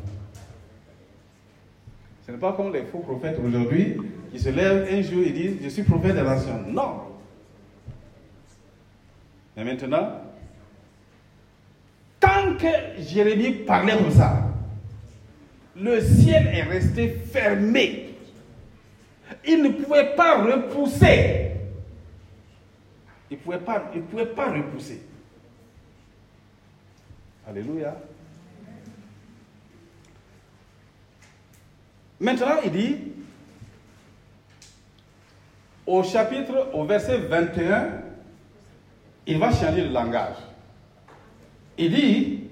Ce 2.27 2.33
n'est 2.33 2.39
pas 2.39 2.53
comme 2.53 2.73
les 2.73 2.83
faux 2.85 2.99
prophètes 2.99 3.39
aujourd'hui 3.45 3.97
qui 4.33 4.39
se 4.39 4.49
lèvent 4.49 4.89
un 4.91 5.03
jour 5.03 5.23
et 5.25 5.31
disent 5.31 5.57
Je 5.63 5.69
suis 5.69 5.83
prophète 5.83 6.15
des 6.15 6.23
nations. 6.23 6.63
Non. 6.69 7.03
Mais 9.57 9.65
maintenant, 9.65 10.21
tant 12.19 12.57
que 12.59 13.03
Jérémie 13.03 13.53
parlait 13.65 13.97
comme 13.97 14.11
ça, 14.11 14.49
le 15.77 16.01
ciel 16.01 16.49
est 16.49 16.63
resté 16.63 17.09
fermé. 17.09 18.15
Il 19.47 19.63
ne 19.63 19.69
pouvait 19.69 20.15
pas 20.17 20.43
repousser. 20.43 21.51
Il 23.31 23.37
ne 23.37 23.43
pouvait, 23.43 23.59
pas, 23.59 23.91
il 23.95 24.03
pouvait 24.03 24.27
pas 24.27 24.51
repousser. 24.51 25.01
Alléluia. 27.47 27.95
Maintenant, 32.19 32.57
il 32.65 32.71
dit, 32.71 32.97
au 35.87 36.03
chapitre, 36.03 36.71
au 36.73 36.85
verset 36.85 37.19
21, 37.19 38.03
il 39.27 39.39
va 39.39 39.53
changer 39.53 39.89
de 39.89 39.93
langage. 39.93 40.37
Il 41.77 41.93
dit, 41.93 42.45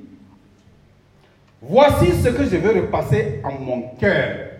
voici 1.60 2.12
ce 2.12 2.28
que 2.28 2.44
je 2.44 2.56
veux 2.56 2.82
repasser 2.82 3.40
en 3.44 3.52
mon 3.52 3.88
cœur. 3.96 4.50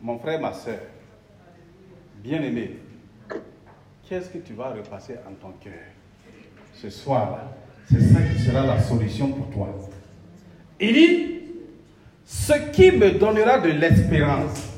Mon 0.00 0.18
frère, 0.18 0.40
ma 0.40 0.52
soeur, 0.52 0.78
bien-aimé, 2.18 2.78
qu'est-ce 4.08 4.30
que 4.30 4.38
tu 4.38 4.54
vas 4.54 4.70
repasser 4.70 5.16
en 5.28 5.34
ton 5.34 5.52
cœur 5.60 5.72
ce 6.74 6.88
soir-là? 6.88 7.65
C'est 7.90 8.00
ça 8.00 8.20
qui 8.20 8.42
sera 8.42 8.66
la 8.66 8.80
solution 8.80 9.32
pour 9.32 9.50
toi. 9.50 9.68
Il 10.80 10.92
dit, 10.92 11.40
ce 12.24 12.52
qui 12.72 12.90
me 12.90 13.12
donnera 13.12 13.58
de 13.58 13.70
l'espérance, 13.70 14.70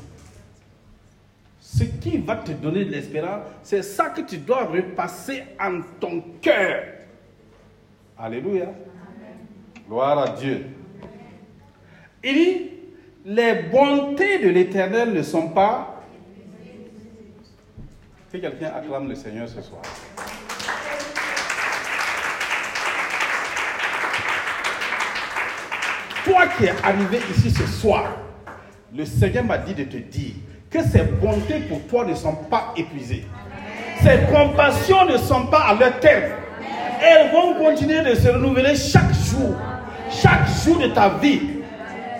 ce 1.59 1.83
qui 1.83 2.17
va 2.19 2.35
te 2.35 2.51
donner 2.51 2.85
de 2.85 2.91
l'espérance, 2.91 3.43
c'est 3.63 3.81
ça 3.81 4.09
que 4.09 4.21
tu 4.21 4.37
dois 4.37 4.65
repasser 4.65 5.43
en 5.59 5.81
ton 5.99 6.23
cœur. 6.41 6.83
Alléluia. 8.17 8.71
Gloire 9.87 10.19
à 10.19 10.29
Dieu. 10.37 10.65
Il 12.23 12.33
dit, 12.33 12.69
les 13.25 13.63
bontés 13.71 14.39
de 14.39 14.49
l'Éternel 14.49 15.13
ne 15.13 15.23
sont 15.23 15.49
pas... 15.49 16.03
Que 18.31 18.37
quelqu'un 18.37 18.67
acclame 18.67 19.09
le 19.09 19.15
Seigneur 19.15 19.49
ce 19.49 19.61
soir. 19.61 19.81
Toi 26.25 26.47
qui 26.57 26.65
es 26.65 26.73
arrivé 26.83 27.19
ici 27.31 27.49
ce 27.51 27.65
soir, 27.65 28.05
le 28.95 29.05
Seigneur 29.05 29.43
m'a 29.45 29.57
dit 29.57 29.73
de 29.73 29.83
te 29.83 29.97
dire 29.97 30.33
que 30.69 30.83
ces 30.83 31.03
bontés 31.03 31.59
pour 31.67 31.81
toi 31.87 32.05
ne 32.05 32.13
sont 32.13 32.35
pas 32.35 32.73
épuisées. 32.75 33.25
Ces 34.01 34.19
compassions 34.31 35.05
ne 35.05 35.17
sont 35.17 35.47
pas 35.47 35.61
à 35.69 35.73
leur 35.75 35.99
terme. 35.99 36.31
Elles 37.01 37.31
vont 37.31 37.53
continuer 37.55 38.01
de 38.01 38.15
se 38.15 38.27
renouveler 38.27 38.75
chaque 38.75 39.13
jour, 39.13 39.55
chaque 40.09 40.47
jour 40.63 40.79
de 40.79 40.87
ta 40.87 41.09
vie. 41.09 41.41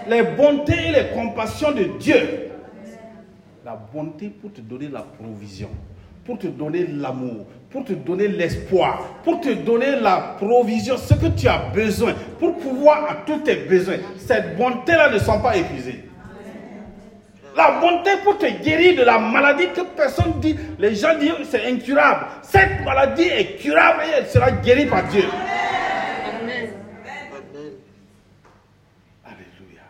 Les 0.07 0.23
bontés 0.23 0.87
et 0.87 0.91
les 0.91 1.07
compassions 1.13 1.71
de 1.71 1.83
Dieu. 1.99 2.51
La 3.65 3.75
bonté 3.75 4.29
pour 4.29 4.51
te 4.53 4.61
donner 4.61 4.87
la 4.87 5.01
provision, 5.01 5.69
pour 6.25 6.39
te 6.39 6.47
donner 6.47 6.87
l'amour, 6.87 7.45
pour 7.69 7.85
te 7.85 7.93
donner 7.93 8.27
l'espoir, 8.27 9.19
pour 9.23 9.41
te 9.41 9.49
donner 9.49 9.99
la 10.01 10.35
provision, 10.39 10.97
ce 10.97 11.13
que 11.13 11.27
tu 11.27 11.47
as 11.47 11.69
besoin, 11.73 12.13
pour 12.39 12.57
pouvoir 12.57 13.09
à 13.09 13.15
tous 13.25 13.39
tes 13.39 13.55
besoins. 13.55 13.97
Cette 14.17 14.57
bonté-là 14.57 15.11
ne 15.11 15.19
sont 15.19 15.39
pas 15.39 15.55
épuisées. 15.55 16.05
La 17.55 17.79
bonté 17.79 18.11
pour 18.23 18.37
te 18.37 18.45
guérir 18.63 18.97
de 18.97 19.03
la 19.03 19.19
maladie 19.19 19.67
que 19.75 19.81
personne 19.81 20.39
dit, 20.39 20.55
les 20.79 20.95
gens 20.95 21.17
disent 21.19 21.31
c'est 21.49 21.65
incurable. 21.65 22.25
Cette 22.41 22.83
maladie 22.85 23.27
est 23.27 23.57
curable 23.57 24.01
et 24.07 24.19
elle 24.19 24.27
sera 24.27 24.51
guérie 24.51 24.85
par 24.85 25.07
Dieu. 25.09 25.23
Amen. 26.41 26.69
Alléluia. 29.25 29.81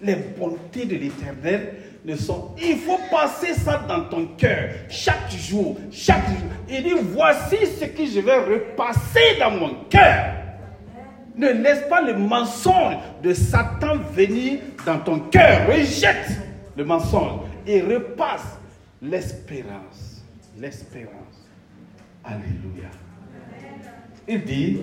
Les 0.00 0.14
bontés 0.14 0.86
de 0.86 0.96
l'éternel 0.96 1.74
Il 2.04 2.78
faut 2.78 2.98
passer 3.10 3.54
ça 3.54 3.84
dans 3.88 4.04
ton 4.04 4.26
cœur 4.36 4.70
chaque 4.88 5.30
jour, 5.30 5.78
chaque 5.92 6.26
jour. 6.26 6.48
Il 6.68 6.82
dit 6.82 6.94
voici 7.00 7.58
ce 7.78 7.84
que 7.84 8.04
je 8.04 8.20
vais 8.20 8.38
repasser 8.38 9.38
dans 9.38 9.52
mon 9.52 9.84
cœur. 9.88 10.34
Ne 11.36 11.50
laisse 11.50 11.82
pas 11.88 12.00
le 12.00 12.14
mensonge 12.14 12.96
de 13.22 13.32
Satan 13.32 13.96
venir 14.12 14.60
dans 14.84 14.98
ton 14.98 15.20
cœur. 15.20 15.68
Rejette 15.68 16.30
le 16.76 16.84
mensonge 16.84 17.40
et 17.66 17.80
repasse 17.80 18.58
l'espérance. 19.00 20.24
L'espérance. 20.58 21.48
Alléluia. 22.24 22.90
Il 24.28 24.44
dit, 24.44 24.80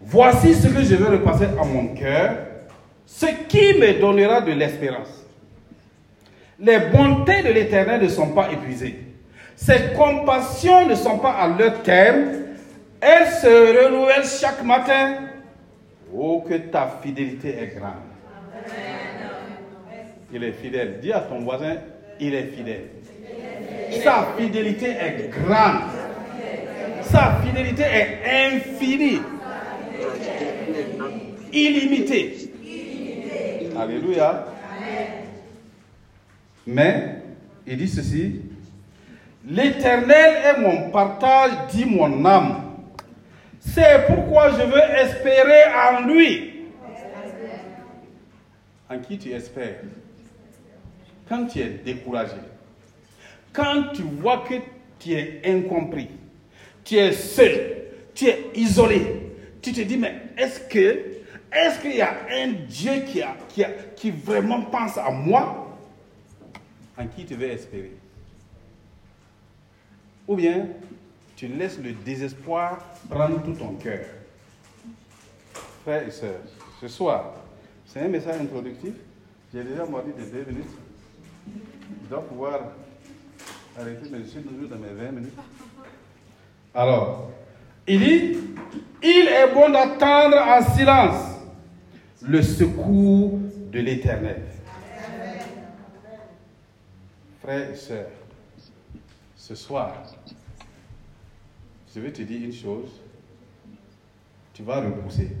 voici 0.00 0.54
ce 0.54 0.68
que 0.68 0.82
je 0.82 0.94
vais 0.94 1.08
repasser 1.08 1.44
à 1.44 1.64
mon 1.64 1.94
cœur, 1.94 2.36
ce 3.06 3.26
qui 3.48 3.78
me 3.78 4.00
donnera 4.00 4.40
de 4.40 4.52
l'espérance. 4.52 5.19
Les 6.60 6.78
bontés 6.78 7.42
de 7.42 7.52
l'Éternel 7.52 8.02
ne 8.02 8.08
sont 8.08 8.28
pas 8.28 8.50
épuisées. 8.52 8.98
Ses 9.56 9.92
compassions 9.96 10.86
ne 10.86 10.94
sont 10.94 11.18
pas 11.18 11.32
à 11.32 11.48
leur 11.48 11.82
terme. 11.82 12.24
Elles 13.00 13.28
se 13.28 13.46
renouvellent 13.86 14.24
chaque 14.24 14.62
matin. 14.62 15.16
Oh, 16.14 16.44
que 16.46 16.54
ta 16.54 16.98
fidélité 17.02 17.48
est 17.48 17.78
grande. 17.78 17.92
Il 20.32 20.44
est 20.44 20.52
fidèle. 20.52 20.98
Dis 21.00 21.12
à 21.12 21.20
ton 21.20 21.40
voisin, 21.40 21.76
il 22.20 22.34
est 22.34 22.48
fidèle. 22.56 22.84
Sa 24.04 24.28
fidélité 24.38 24.90
est 24.90 25.30
grande. 25.30 25.82
Sa 27.02 27.40
fidélité 27.42 27.82
est 27.82 28.54
infinie. 28.54 29.20
Illimitée. 31.52 32.36
Alléluia. 33.80 34.46
Mais, 36.70 37.16
il 37.66 37.76
dit 37.78 37.88
ceci, 37.88 38.42
l'Éternel 39.44 40.36
est 40.44 40.60
mon 40.60 40.90
partage, 40.90 41.50
dit 41.72 41.84
mon 41.84 42.24
âme. 42.24 42.62
C'est 43.58 44.06
pourquoi 44.06 44.50
je 44.50 44.62
veux 44.62 44.82
espérer 45.04 45.64
en 45.74 46.06
lui. 46.06 46.68
En 48.88 48.98
qui 49.00 49.18
tu 49.18 49.30
espères? 49.30 49.80
Quand 51.28 51.46
tu 51.46 51.58
es 51.58 51.80
découragé, 51.84 52.36
quand 53.52 53.92
tu 53.92 54.02
vois 54.02 54.44
que 54.48 54.54
tu 55.00 55.12
es 55.12 55.42
incompris, 55.44 56.08
tu 56.84 56.96
es 56.96 57.10
seul, 57.10 57.88
tu 58.14 58.26
es 58.26 58.46
isolé, 58.54 59.32
tu 59.60 59.72
te 59.72 59.80
dis, 59.80 59.96
mais 59.96 60.14
est-ce 60.38 60.60
que, 60.60 61.00
est-ce 61.52 61.80
qu'il 61.80 61.96
y 61.96 62.00
a 62.00 62.14
un 62.30 62.52
Dieu 62.68 62.92
qui, 63.08 63.22
a, 63.22 63.34
qui, 63.48 63.64
qui 63.96 64.12
vraiment 64.12 64.62
pense 64.62 64.96
à 64.96 65.10
moi? 65.10 65.59
En 67.00 67.06
qui 67.06 67.24
tu 67.24 67.34
veux 67.34 67.50
espérer 67.50 67.92
Ou 70.28 70.36
bien 70.36 70.66
tu 71.36 71.48
laisses 71.48 71.78
le 71.78 71.92
désespoir 71.92 72.78
prendre 73.08 73.42
tout 73.42 73.54
ton 73.54 73.74
cœur. 73.74 74.04
Frères 75.82 76.06
et 76.06 76.10
sœurs, 76.10 76.42
ce 76.80 76.88
soir, 76.88 77.32
c'est 77.86 78.00
un 78.00 78.08
message 78.08 78.40
introductif. 78.40 78.92
J'ai 79.52 79.64
déjà 79.64 79.86
mordu 79.86 80.12
de 80.12 80.24
deux 80.24 80.44
minutes. 80.50 80.76
Je 82.04 82.08
dois 82.10 82.22
pouvoir 82.22 82.60
arrêter, 83.78 84.08
mais 84.10 84.18
je 84.18 84.24
suis 84.24 84.42
toujours 84.42 84.68
dans 84.68 84.76
mes 84.76 84.92
20 84.92 85.12
minutes. 85.12 85.38
Alors, 86.74 87.30
il 87.88 88.00
dit, 88.00 88.36
il 89.02 89.26
est 89.26 89.54
bon 89.54 89.70
d'attendre 89.70 90.36
en 90.36 90.62
silence 90.76 91.38
le 92.22 92.42
secours 92.42 93.38
de 93.72 93.80
l'Éternel. 93.80 94.42
Frères 97.50 97.70
et 97.72 97.74
sœurs, 97.74 98.06
ce 99.34 99.56
soir, 99.56 99.90
je 101.92 102.00
vais 102.00 102.12
te 102.12 102.22
dire 102.22 102.44
une 102.44 102.52
chose. 102.52 102.92
Tu 104.54 104.62
vas 104.62 104.76
repousser. 104.76 105.32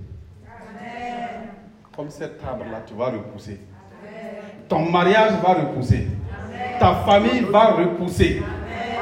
Comme 1.94 2.10
cette 2.10 2.42
table-là, 2.42 2.82
tu 2.84 2.94
vas 2.94 3.10
repousser. 3.10 3.60
Ton 4.68 4.90
mariage 4.90 5.40
va 5.40 5.52
repousser. 5.52 6.08
ta 6.80 6.96
famille 7.06 7.42
va 7.42 7.74
repousser. 7.74 8.42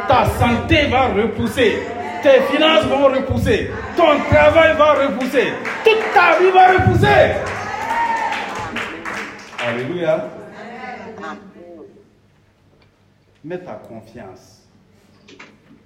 Ta 0.07 0.27
santé 0.27 0.89
va 0.89 1.09
repousser. 1.09 1.79
Tes 2.23 2.43
finances 2.53 2.85
vont 2.85 3.07
repousser. 3.07 3.71
Ton 3.97 4.19
travail 4.29 4.77
va 4.77 4.93
repousser. 5.07 5.55
Toute 5.83 6.13
ta 6.13 6.39
vie 6.39 6.51
va 6.51 6.73
repousser. 6.73 7.37
Alléluia. 9.67 10.38
Mets 13.49 13.61
ta 13.61 13.81
confiance. 13.89 14.69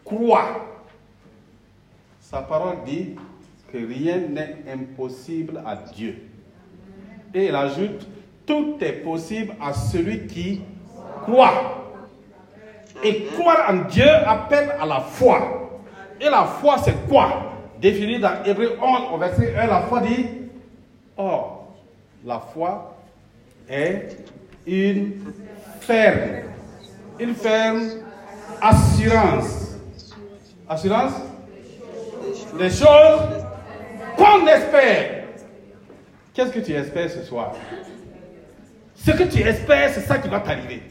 Crois. 0.04 0.66
Sa 2.19 2.42
parole 2.42 2.78
dit 2.85 3.14
que 3.73 3.78
rien 3.78 4.19
n'est 4.19 4.57
impossible 4.69 5.62
à 5.64 5.76
Dieu. 5.76 6.28
Et 7.33 7.47
il 7.47 7.54
ajoute, 7.54 8.09
tout 8.45 8.78
est 8.81 9.04
possible 9.04 9.54
à 9.61 9.73
celui 9.73 10.26
qui 10.26 10.62
croit. 11.23 11.92
Et 13.04 13.26
croire 13.26 13.71
en 13.71 13.88
Dieu 13.88 14.11
appelle 14.11 14.73
à 14.81 14.85
la 14.85 14.99
foi. 14.99 15.81
Et 16.21 16.28
la 16.28 16.45
foi, 16.45 16.78
c'est 16.78 17.07
quoi? 17.07 17.52
Défini 17.81 18.19
dans 18.19 18.42
Hébreu 18.45 18.76
11, 18.83 19.14
au 19.14 19.19
verset 19.19 19.54
1, 19.57 19.66
la 19.69 19.83
foi 19.83 20.00
dit 20.00 20.26
Or, 21.16 21.76
la 22.25 22.40
foi 22.40 22.97
est 23.69 24.16
une 24.66 25.12
ferme, 25.81 26.51
une 27.23 27.35
ferme 27.35 27.88
assurance. 28.61 29.76
Assurance? 30.69 31.12
Des 32.59 32.71
choses 32.71 33.45
qu'on 34.17 34.47
espère. 34.47 35.25
Qu'est-ce 36.35 36.50
que 36.50 36.61
tu 36.61 36.73
espères 36.73 37.11
ce 37.11 37.23
soir? 37.23 37.55
Ce 38.95 39.11
que 39.11 39.25
tu 39.25 39.41
espères, 39.41 39.91
c'est 39.93 40.00
ça 40.00 40.19
qui 40.19 40.29
va 40.29 40.41
t'arriver. 40.41 40.83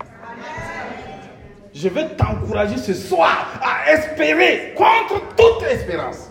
Je 1.73 1.87
veux 1.87 2.07
t'encourager 2.17 2.77
ce 2.77 2.93
soir 2.93 3.59
à 3.61 3.91
espérer 3.91 4.73
contre 4.75 5.21
toute 5.35 5.63
espérance. 5.69 6.29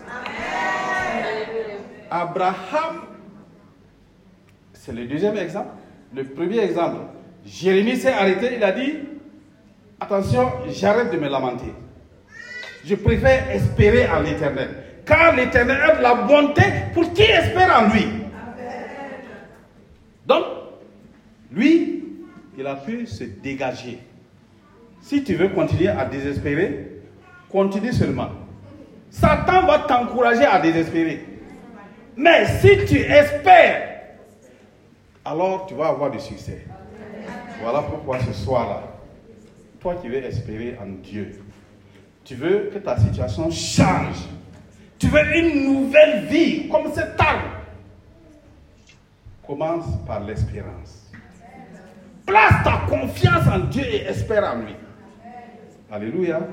Abraham, 2.10 3.02
c'est 4.72 4.92
le 4.92 5.06
deuxième 5.06 5.36
exemple. 5.36 5.70
Le 6.14 6.24
premier 6.24 6.58
exemple, 6.60 7.02
Jérémie 7.46 7.96
s'est 7.96 8.12
arrêté, 8.12 8.56
il 8.56 8.64
a 8.64 8.72
dit, 8.72 8.98
attention, 10.00 10.50
j'arrête 10.68 11.12
de 11.12 11.18
me 11.18 11.28
lamenter. 11.28 11.72
Je 12.84 12.94
préfère 12.94 13.50
espérer 13.50 14.08
en 14.08 14.20
l'éternel. 14.20 14.70
Car 15.04 15.36
l'éternel 15.36 15.80
a 15.80 15.96
de 15.96 16.02
la 16.02 16.14
bonté 16.14 16.62
pour 16.94 17.12
qui 17.12 17.22
espère 17.22 17.80
en 17.80 17.92
lui. 17.92 18.06
Donc, 20.26 20.44
lui, 21.52 22.04
il 22.56 22.66
a 22.66 22.76
pu 22.76 23.06
se 23.06 23.24
dégager. 23.24 24.00
Si 25.00 25.24
tu 25.24 25.34
veux 25.34 25.48
continuer 25.48 25.88
à 25.88 26.04
désespérer, 26.04 27.00
continue 27.50 27.92
seulement. 27.92 28.28
Satan 29.10 29.66
va 29.66 29.80
t'encourager 29.80 30.44
à 30.44 30.60
désespérer. 30.60 31.26
Mais 32.16 32.46
si 32.46 32.84
tu 32.86 32.98
espères, 32.98 33.88
alors 35.24 35.66
tu 35.66 35.74
vas 35.74 35.88
avoir 35.88 36.10
du 36.10 36.20
succès. 36.20 36.64
Voilà 37.62 37.82
pourquoi 37.82 38.18
ce 38.20 38.32
soir-là, 38.32 38.82
toi 39.80 39.96
qui 39.96 40.08
veux 40.08 40.22
espérer 40.22 40.76
en 40.80 40.86
Dieu, 41.02 41.40
tu 42.24 42.34
veux 42.34 42.70
que 42.72 42.78
ta 42.78 42.96
situation 42.98 43.50
change. 43.50 44.28
Tu 44.98 45.08
veux 45.08 45.36
une 45.36 45.64
nouvelle 45.64 46.26
vie 46.26 46.68
comme 46.68 46.92
cet 46.92 47.18
arbre. 47.18 47.56
Commence 49.46 49.86
par 50.06 50.20
l'espérance. 50.20 51.10
Place 52.26 52.62
ta 52.62 52.82
confiance 52.88 53.46
en 53.48 53.60
Dieu 53.70 53.82
et 53.82 54.02
espère 54.02 54.44
en 54.44 54.58
lui. 54.58 54.74
Alléluia. 55.90 56.46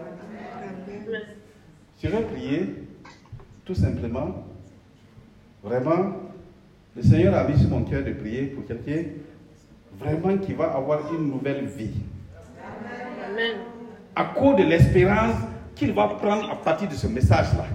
Je 2.02 2.08
vais 2.08 2.22
prier 2.22 2.74
tout 3.66 3.76
simplement. 3.76 4.46
Vraiment, 5.62 6.14
le 6.96 7.04
Seigneur 7.04 7.36
a 7.36 7.44
mis 7.44 7.60
sur 7.60 7.70
mon 7.70 7.84
cœur 7.84 8.04
de 8.04 8.14
prier 8.14 8.44
pour 8.44 8.66
quelqu'un 8.66 9.04
vraiment 10.00 10.38
qui 10.38 10.54
va 10.54 10.74
avoir 10.74 11.14
une 11.14 11.30
nouvelle 11.30 11.66
vie. 11.66 11.92
Amen. 12.64 13.07
À 14.16 14.26
cause 14.26 14.58
de 14.58 14.64
l'espérance 14.64 15.36
qu'il 15.76 15.94
va 15.94 16.08
prendre 16.08 16.52
à 16.52 16.56
partir 16.56 16.90
de 16.90 16.96
ce 16.96 17.08
message-là. 17.08 17.66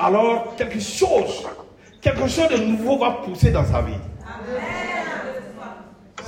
Alors, 0.00 0.54
quelque 0.56 0.80
chose, 0.80 1.48
quelque 2.00 2.26
chose 2.28 2.48
de 2.48 2.56
nouveau 2.58 2.98
va 2.98 3.10
pousser 3.24 3.50
dans 3.50 3.64
sa 3.64 3.82
vie. 3.82 3.92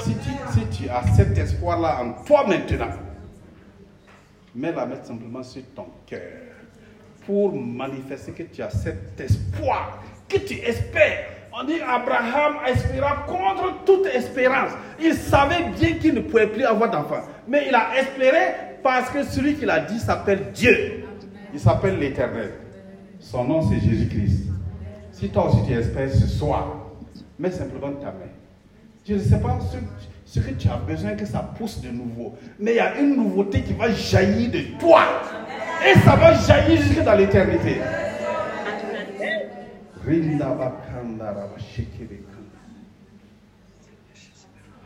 Si 0.02 0.14
tu, 0.16 0.30
si 0.52 0.66
tu 0.82 0.88
as 0.88 1.02
cet 1.14 1.38
espoir-là 1.38 2.02
en 2.02 2.24
toi 2.24 2.44
maintenant, 2.46 2.90
mets-la 4.54 4.86
mettre 4.86 5.06
simplement 5.06 5.42
sur 5.42 5.62
ton 5.74 5.86
cœur 6.06 6.20
pour 7.26 7.54
manifester 7.54 8.32
que 8.32 8.42
tu 8.42 8.62
as 8.62 8.70
cet 8.70 9.18
espoir, 9.20 10.02
que 10.28 10.38
tu 10.38 10.54
espères. 10.54 11.33
On 11.56 11.62
dit 11.62 11.80
Abraham 11.80 12.56
espéra 12.66 13.24
contre 13.28 13.84
toute 13.84 14.06
espérance. 14.06 14.72
Il 15.00 15.14
savait 15.14 15.66
bien 15.76 15.92
qu'il 15.98 16.14
ne 16.14 16.20
pouvait 16.20 16.48
plus 16.48 16.64
avoir 16.64 16.90
d'enfant. 16.90 17.20
Mais 17.46 17.66
il 17.68 17.74
a 17.74 17.96
espéré 17.96 18.54
parce 18.82 19.08
que 19.10 19.22
celui 19.22 19.54
qui 19.54 19.64
l'a 19.64 19.78
dit 19.78 20.00
s'appelle 20.00 20.50
Dieu. 20.52 21.04
Il 21.52 21.60
s'appelle 21.60 21.98
l'Éternel. 22.00 22.54
Son 23.20 23.44
nom 23.44 23.62
c'est 23.62 23.78
Jésus-Christ. 23.78 24.48
Si 25.12 25.28
toi 25.28 25.46
aussi 25.48 25.64
tu 25.64 25.74
espères 25.74 26.10
ce 26.10 26.26
soir, 26.26 26.74
mets 27.38 27.52
simplement 27.52 27.92
ta 27.92 28.06
main. 28.06 28.32
Je 29.06 29.14
ne 29.14 29.20
sais 29.20 29.38
pas 29.38 29.56
ce, 30.26 30.40
que 30.40 30.50
tu 30.54 30.68
as 30.68 30.76
besoin 30.76 31.12
que 31.12 31.24
ça 31.24 31.48
pousse 31.56 31.80
de 31.80 31.88
nouveau. 31.88 32.34
Mais 32.58 32.72
il 32.72 32.76
y 32.76 32.80
a 32.80 32.98
une 32.98 33.14
nouveauté 33.14 33.60
qui 33.60 33.74
va 33.74 33.92
jaillir 33.92 34.50
de 34.50 34.80
toi. 34.80 35.02
Et 35.86 35.96
ça 36.00 36.16
va 36.16 36.34
jaillir 36.34 36.82
jusque 36.82 37.04
dans 37.04 37.14
l'éternité. 37.14 37.76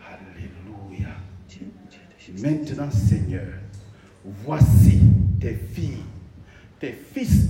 Alléluia. 0.07 1.09
Maintenant, 2.41 2.91
Seigneur, 2.91 3.47
voici 4.45 5.01
tes 5.41 5.55
filles, 5.55 6.05
tes 6.79 6.93
fils. 6.93 7.49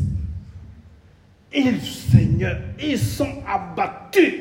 Ils, 1.52 1.80
Seigneur, 1.82 2.58
ils 2.80 2.98
sont 2.98 3.42
abattus. 3.46 4.34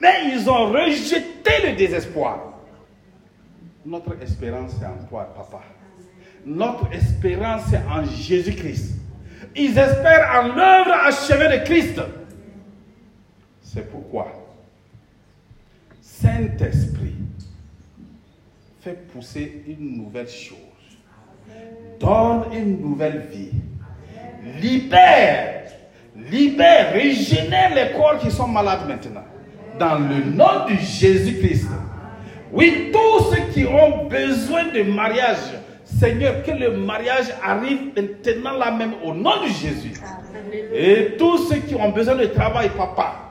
Mais 0.00 0.34
ils 0.34 0.50
ont 0.50 0.70
rejeté 0.70 1.70
le 1.70 1.76
désespoir. 1.76 2.60
Notre 3.86 4.20
espérance, 4.20 4.72
c'est 4.78 4.86
en 4.86 5.06
toi, 5.08 5.32
papa. 5.34 5.62
Notre 6.44 6.92
espérance, 6.92 7.62
c'est 7.70 7.82
en 7.88 8.04
Jésus-Christ. 8.04 9.03
Ils 9.56 9.78
espèrent 9.78 10.42
en 10.42 10.48
l'œuvre 10.54 10.92
achevée 11.04 11.58
de 11.58 11.64
Christ. 11.64 12.00
C'est 13.62 13.90
pourquoi, 13.90 14.32
Saint-Esprit, 16.00 17.14
fait 18.80 19.06
pousser 19.08 19.64
une 19.66 19.96
nouvelle 19.96 20.28
chose. 20.28 20.58
Donne 21.98 22.44
une 22.52 22.80
nouvelle 22.80 23.26
vie. 23.30 23.50
Libère, 24.60 25.64
libère, 26.30 26.92
régénère 26.92 27.74
les 27.74 27.92
corps 27.92 28.18
qui 28.18 28.30
sont 28.30 28.48
malades 28.48 28.86
maintenant. 28.86 29.24
Dans 29.78 29.98
le 29.98 30.24
nom 30.24 30.66
de 30.68 30.76
Jésus-Christ. 30.76 31.68
Oui, 32.52 32.92
tous 32.92 33.32
ceux 33.32 33.42
qui 33.52 33.64
ont 33.66 34.06
besoin 34.06 34.66
de 34.66 34.82
mariage, 34.82 35.38
Seigneur, 36.04 36.42
que 36.42 36.50
le 36.50 36.76
mariage 36.76 37.28
arrive 37.42 37.92
maintenant 37.96 38.58
là 38.58 38.70
même 38.70 38.92
au 39.02 39.14
nom 39.14 39.42
de 39.42 39.46
Jésus. 39.48 39.94
Et 40.74 41.16
tous 41.16 41.48
ceux 41.48 41.60
qui 41.60 41.74
ont 41.74 41.90
besoin 41.92 42.14
de 42.16 42.26
travail, 42.26 42.68
papa, 42.76 43.30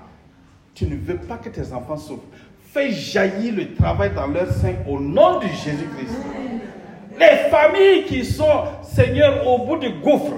tu 0.74 0.88
ne 0.88 0.96
veux 0.96 1.18
pas 1.18 1.38
que 1.38 1.50
tes 1.50 1.72
enfants 1.72 1.98
souffrent. 1.98 2.24
Fais 2.72 2.90
jaillir 2.92 3.54
le 3.54 3.76
travail 3.76 4.12
dans 4.16 4.26
leur 4.26 4.52
sein 4.52 4.74
au 4.88 5.00
nom 5.00 5.38
de 5.40 5.46
Jésus-Christ. 5.46 6.18
Les 7.20 7.50
familles 7.52 8.06
qui 8.06 8.26
sont, 8.26 8.64
Seigneur, 8.82 9.46
au 9.48 9.68
bout 9.68 9.78
du 9.78 9.90
gouffre, 10.02 10.34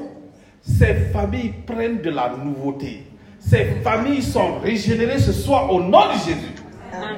ces 0.61 0.93
familles 1.13 1.53
prennent 1.65 2.01
de 2.01 2.09
la 2.09 2.33
nouveauté. 2.35 3.03
Ces 3.39 3.63
familles 3.81 4.23
sont 4.23 4.59
régénérées 4.59 5.19
ce 5.19 5.31
soir 5.31 5.71
au 5.71 5.79
nom 5.79 6.07
de 6.07 6.13
Jésus. 6.25 6.53
Amen. 6.91 7.17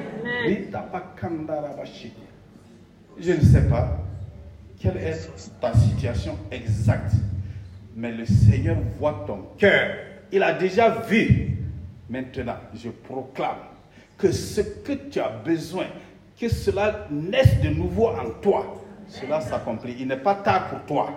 Je 3.18 3.32
ne 3.32 3.40
sais 3.40 3.68
pas 3.68 3.98
quelle 4.80 4.96
est 4.96 5.30
ta 5.60 5.74
situation 5.74 6.38
exacte, 6.50 7.14
mais 7.96 8.12
le 8.12 8.24
Seigneur 8.24 8.76
voit 8.98 9.24
ton 9.26 9.44
cœur. 9.58 9.96
Il 10.30 10.42
a 10.42 10.52
déjà 10.52 10.90
vu. 10.90 11.56
Maintenant, 12.08 12.56
je 12.74 12.88
proclame 12.88 13.58
que 14.16 14.32
ce 14.32 14.60
que 14.60 14.92
tu 14.92 15.20
as 15.20 15.28
besoin, 15.28 15.86
que 16.40 16.48
cela 16.48 17.06
naisse 17.10 17.60
de 17.60 17.68
nouveau 17.68 18.08
en 18.08 18.30
toi, 18.40 18.82
cela 19.08 19.40
s'accomplit. 19.40 19.96
Il 19.98 20.08
n'est 20.08 20.16
pas 20.16 20.36
tard 20.36 20.68
pour 20.68 20.80
toi. 20.82 21.10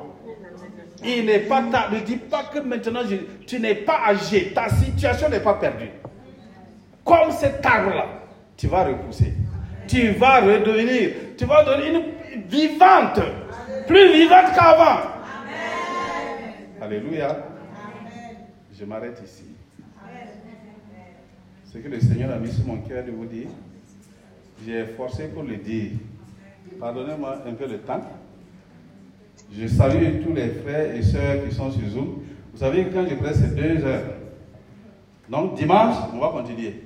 Il 1.04 1.26
n'est 1.26 1.39
pas 1.39 1.63
tard. 1.71 1.91
Ne 1.91 2.00
dis 2.00 2.17
pas 2.17 2.43
que 2.45 2.60
maintenant 2.60 3.02
tu 3.45 3.60
n'es 3.60 3.76
pas 3.76 4.02
âgé. 4.08 4.52
Ta 4.54 4.69
situation 4.69 5.30
n'est 5.30 5.39
pas 5.39 5.54
perdue. 5.56 5.89
Comme 7.04 7.32
cet 7.32 7.65
arbre-là, 7.65 8.08
tu 8.58 8.67
vas 8.67 8.84
repousser. 8.86 9.34
tu 9.91 10.12
vas 10.12 10.39
redevenir, 10.39 11.12
tu 11.38 11.45
vas 11.45 11.63
devenir 11.65 12.02
une 12.34 12.43
vivante, 12.43 13.19
plus 13.91 14.13
vivante 14.13 14.54
qu'avant. 14.56 15.01
Alléluia. 16.82 17.38
Je 18.77 18.86
m'arrête 18.86 19.21
ici. 19.23 19.43
Ce 21.65 21.77
que 21.77 21.88
le 21.88 21.99
Seigneur 21.99 22.32
a 22.32 22.38
mis 22.38 22.51
sur 22.51 22.65
mon 22.65 22.77
cœur 22.77 23.04
de 23.06 23.12
vous 23.12 23.25
dire, 23.25 23.47
j'ai 24.65 24.86
forcé 24.86 25.27
pour 25.27 25.43
le 25.43 25.58
dire. 25.58 25.91
Pardonnez-moi 26.80 27.41
un 27.45 27.54
peu 27.54 27.67
le 27.67 27.80
temps. 27.80 28.01
Je 29.54 29.67
salue 29.67 30.23
tous 30.23 30.34
les 30.34 30.49
frères 30.49 30.95
et 30.95 31.01
sœurs 31.01 31.43
qui 31.47 31.54
sont 31.54 31.71
sur 31.71 31.88
Zoom. 31.88 32.23
Vous 32.54 32.60
savez, 32.60 32.88
quand 32.93 33.06
je 33.08 33.15
presse, 33.15 33.39
c'est 33.39 33.56
deux 33.56 33.86
heures. 33.86 34.15
Donc, 35.30 35.56
dimanche, 35.56 35.95
on 36.13 36.19
va 36.19 36.30
continuer. 36.30 36.84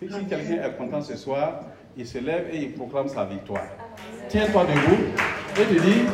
Si 0.00 0.08
quelqu'un 0.08 0.62
est 0.62 0.76
content 0.76 1.02
ce 1.02 1.16
soir, 1.16 1.60
il 1.96 2.06
se 2.06 2.18
lève 2.18 2.48
et 2.52 2.62
il 2.62 2.72
proclame 2.72 3.08
sa 3.08 3.24
victoire. 3.24 3.64
Tiens-toi 4.28 4.64
debout 4.64 5.29
et 5.58 5.64
tu 5.64 5.80
dis, 5.80 6.04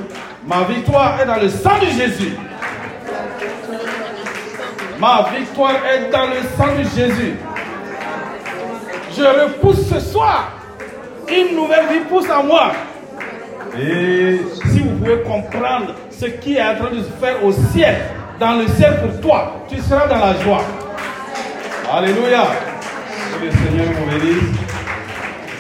ma 0.47 0.63
victoire 0.65 1.21
est 1.21 1.27
dans 1.27 1.41
le 1.41 1.49
sang 1.49 1.79
de 1.81 1.87
Jésus. 1.87 2.33
Ma 4.99 5.27
victoire 5.37 5.75
est 5.87 6.11
dans 6.11 6.27
le 6.27 6.43
sang 6.57 6.75
de 6.77 6.83
Jésus. 6.83 7.35
Je 9.17 9.23
repousse 9.23 9.89
ce 9.89 10.01
soir. 10.01 10.53
Une 11.29 11.57
nouvelle 11.57 11.87
vie 11.93 12.05
pousse 12.09 12.31
à 12.31 12.43
moi. 12.43 12.73
Et 13.79 14.41
si 14.71 14.81
vous 14.81 14.97
pouvez 14.97 15.21
comprendre 15.23 15.95
ce 16.11 16.27
qui 16.27 16.57
est 16.57 16.63
en 16.63 16.77
train 16.77 16.91
de 16.91 17.03
se 17.03 17.11
faire 17.21 17.45
au 17.45 17.53
ciel, 17.53 17.97
dans 18.41 18.55
le 18.55 18.67
ciel 18.69 19.01
pour 19.01 19.21
toi, 19.21 19.65
tu 19.69 19.79
seras 19.81 20.07
dans 20.07 20.19
la 20.19 20.35
joie. 20.41 20.63
Alléluia. 21.93 22.47
Que 23.39 23.45
le 23.45 23.51
Seigneur 23.51 23.87
vous 23.99 24.11
bénisse. 24.11 24.61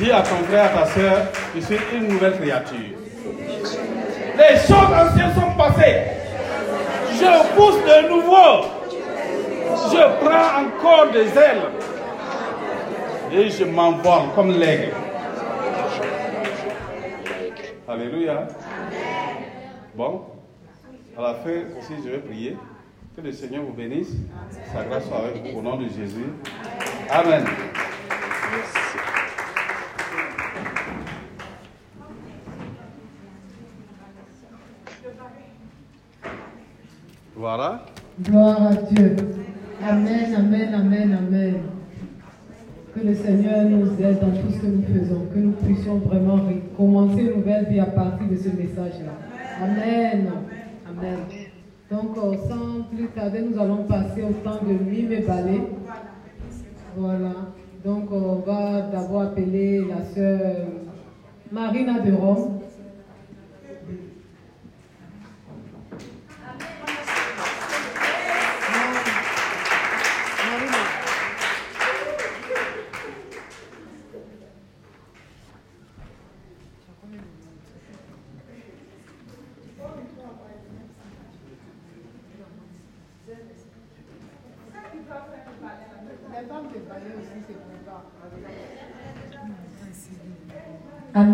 Dis 0.01 0.11
à 0.11 0.21
ton 0.21 0.45
frère, 0.49 0.65
à 0.65 0.81
ta 0.81 0.87
soeur, 0.87 1.19
je 1.55 1.61
suis 1.61 1.79
une 1.95 2.09
nouvelle 2.09 2.39
créature. 2.39 3.06
Les 4.37 4.57
choses 4.59 4.93
anciennes 4.93 5.35
sont 5.35 5.57
passées. 5.57 6.03
Je 7.13 7.55
pousse 7.57 7.83
de 7.85 8.09
nouveau. 8.09 8.69
Je 9.91 10.25
prends 10.25 10.63
encore 10.63 11.13
des 11.13 11.29
ailes. 11.39 11.71
Et 13.33 13.51
je 13.51 13.65
m'envole 13.65 14.31
comme 14.35 14.51
l'aigle. 14.51 14.93
Alléluia. 17.89 18.47
Bon, 19.95 20.23
à 21.17 21.23
la 21.23 21.35
fin 21.35 21.63
aussi, 21.79 21.95
je 22.05 22.11
vais 22.11 22.19
prier. 22.19 22.57
Que 23.17 23.23
le 23.23 23.33
Seigneur 23.33 23.63
vous 23.63 23.73
bénisse. 23.73 24.13
Sa 24.75 24.85
grâce 24.85 25.07
soit 25.07 25.19
avec 25.19 25.51
vous 25.51 25.59
au 25.59 25.63
nom 25.63 25.77
de 25.77 25.85
Jésus. 25.85 26.27
Amen. 27.11 27.45
Voilà. 37.49 37.81
Gloire 38.21 38.61
à 38.61 38.75
Dieu. 38.75 39.15
Amen, 39.81 40.35
amen, 40.37 40.75
amen, 40.75 41.17
amen. 41.17 41.55
Que 42.93 43.07
le 43.07 43.15
Seigneur 43.15 43.67
nous 43.71 43.87
aide 44.03 44.19
dans 44.19 44.33
tout 44.33 44.51
ce 44.53 44.63
que 44.63 44.67
nous 44.67 44.83
faisons, 44.83 45.27
que 45.33 45.39
nous 45.39 45.53
puissions 45.53 45.99
vraiment 45.99 46.41
commencer 46.77 47.21
une 47.21 47.37
nouvelle 47.37 47.67
vie 47.67 47.79
à 47.79 47.87
partir 47.87 48.27
de 48.29 48.35
ce 48.35 48.49
message-là. 48.49 49.13
Amen. 49.63 50.29
Amen. 50.91 51.19
Donc, 51.89 52.19
euh, 52.19 52.35
sans 52.49 52.83
plus 52.93 53.07
tarder, 53.15 53.43
nous 53.49 53.61
allons 53.61 53.85
passer 53.85 54.25
au 54.25 54.33
temps 54.43 54.59
de 54.67 54.73
mime 54.73 55.13
et 55.13 55.21
balai. 55.21 55.63
Voilà. 56.97 57.31
Donc, 57.85 58.11
on 58.11 58.43
va 58.45 58.81
d'abord 58.93 59.23
appeler 59.23 59.85
la 59.89 60.05
sœur 60.13 60.67
Marina 61.53 62.01
de 62.01 62.13
Rome. 62.13 62.57
Marina. 70.47 70.97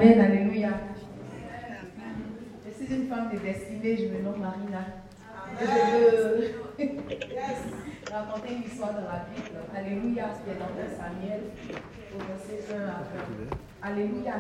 Amen, 0.03 0.21
alléluia. 0.21 0.71
Je 2.67 2.71
suis 2.75 2.93
une 2.93 3.07
femme 3.07 3.31
de 3.33 3.39
destinée, 3.39 3.97
je 3.97 4.07
me 4.13 4.21
nomme 4.21 4.41
Marina. 4.41 4.83
Je 5.61 5.65
veux 5.65 6.55
raconter 8.13 8.55
une 8.55 8.63
histoire 8.65 8.95
dans 8.95 9.03
la 9.03 9.27
Bible. 9.31 9.59
Alléluia, 9.73 10.25
qui 10.43 10.51
est 10.51 10.59
dans 10.59 10.75
1 10.75 10.91
Samuel, 10.99 11.43
au 12.17 12.19
verset 12.19 12.75
1 12.75 12.81
à 12.83 13.03
20. 13.85 13.93
Alléluia. 13.93 14.35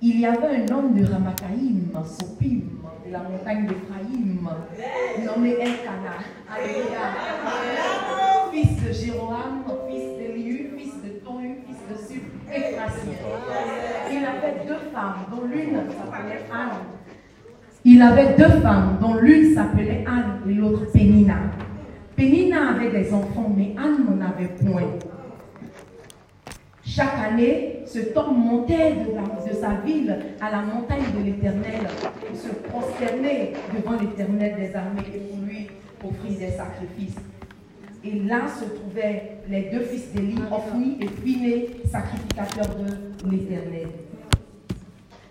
Il 0.00 0.20
y 0.20 0.24
avait 0.24 0.56
un 0.56 0.74
homme 0.74 0.94
de 0.94 1.04
Ramataïm, 1.12 1.92
Sopim, 2.06 2.60
de 3.06 3.12
la 3.12 3.18
montagne 3.18 3.66
d'Ephraïm, 3.66 4.48
nommé 5.22 5.50
Elkana. 5.50 6.16
Alléluia. 6.50 7.12
Il 14.10 14.24
avait 14.24 14.66
deux 14.66 14.90
femmes, 14.92 15.24
dont 15.30 15.46
l'une 15.46 15.74
s'appelait 15.74 16.42
Anne. 16.52 16.78
Il 17.84 18.02
avait 18.02 18.34
deux 18.36 18.60
femmes, 18.60 18.98
dont 19.00 19.14
l'une 19.14 19.54
s'appelait 19.54 20.04
Anne 20.06 20.40
et 20.48 20.54
l'autre 20.54 20.90
Pénina. 20.92 21.36
Pénina 22.16 22.70
avait 22.70 22.90
des 22.90 23.12
enfants, 23.12 23.52
mais 23.56 23.74
Anne 23.76 24.04
n'en 24.04 24.24
avait 24.24 24.48
point. 24.62 24.82
Chaque 26.84 27.18
année, 27.24 27.80
cet 27.86 28.16
homme 28.16 28.66
de, 28.66 29.48
de 29.48 29.54
sa 29.54 29.74
ville 29.84 30.16
à 30.40 30.50
la 30.50 30.62
montagne 30.62 31.04
de 31.16 31.24
l'Éternel 31.24 31.88
pour 32.20 32.36
se 32.36 32.48
prosterner 32.68 33.54
devant 33.74 33.98
l'Éternel 33.98 34.56
des 34.56 34.76
armées 34.76 35.02
et 35.14 35.18
pour 35.18 35.42
lui 35.46 35.68
offrir 36.04 36.38
des 36.38 36.54
sacrifices. 36.54 37.16
Et 38.04 38.18
là 38.26 38.48
se 38.48 38.64
trouvaient 38.64 39.38
les 39.48 39.70
deux 39.72 39.84
fils 39.84 40.12
d'Élie, 40.12 40.34
Ophni 40.50 40.98
et 41.00 41.06
Phiné, 41.06 41.68
sacrificateurs 41.90 42.76
de 42.76 43.30
l'Éternel. 43.30 43.88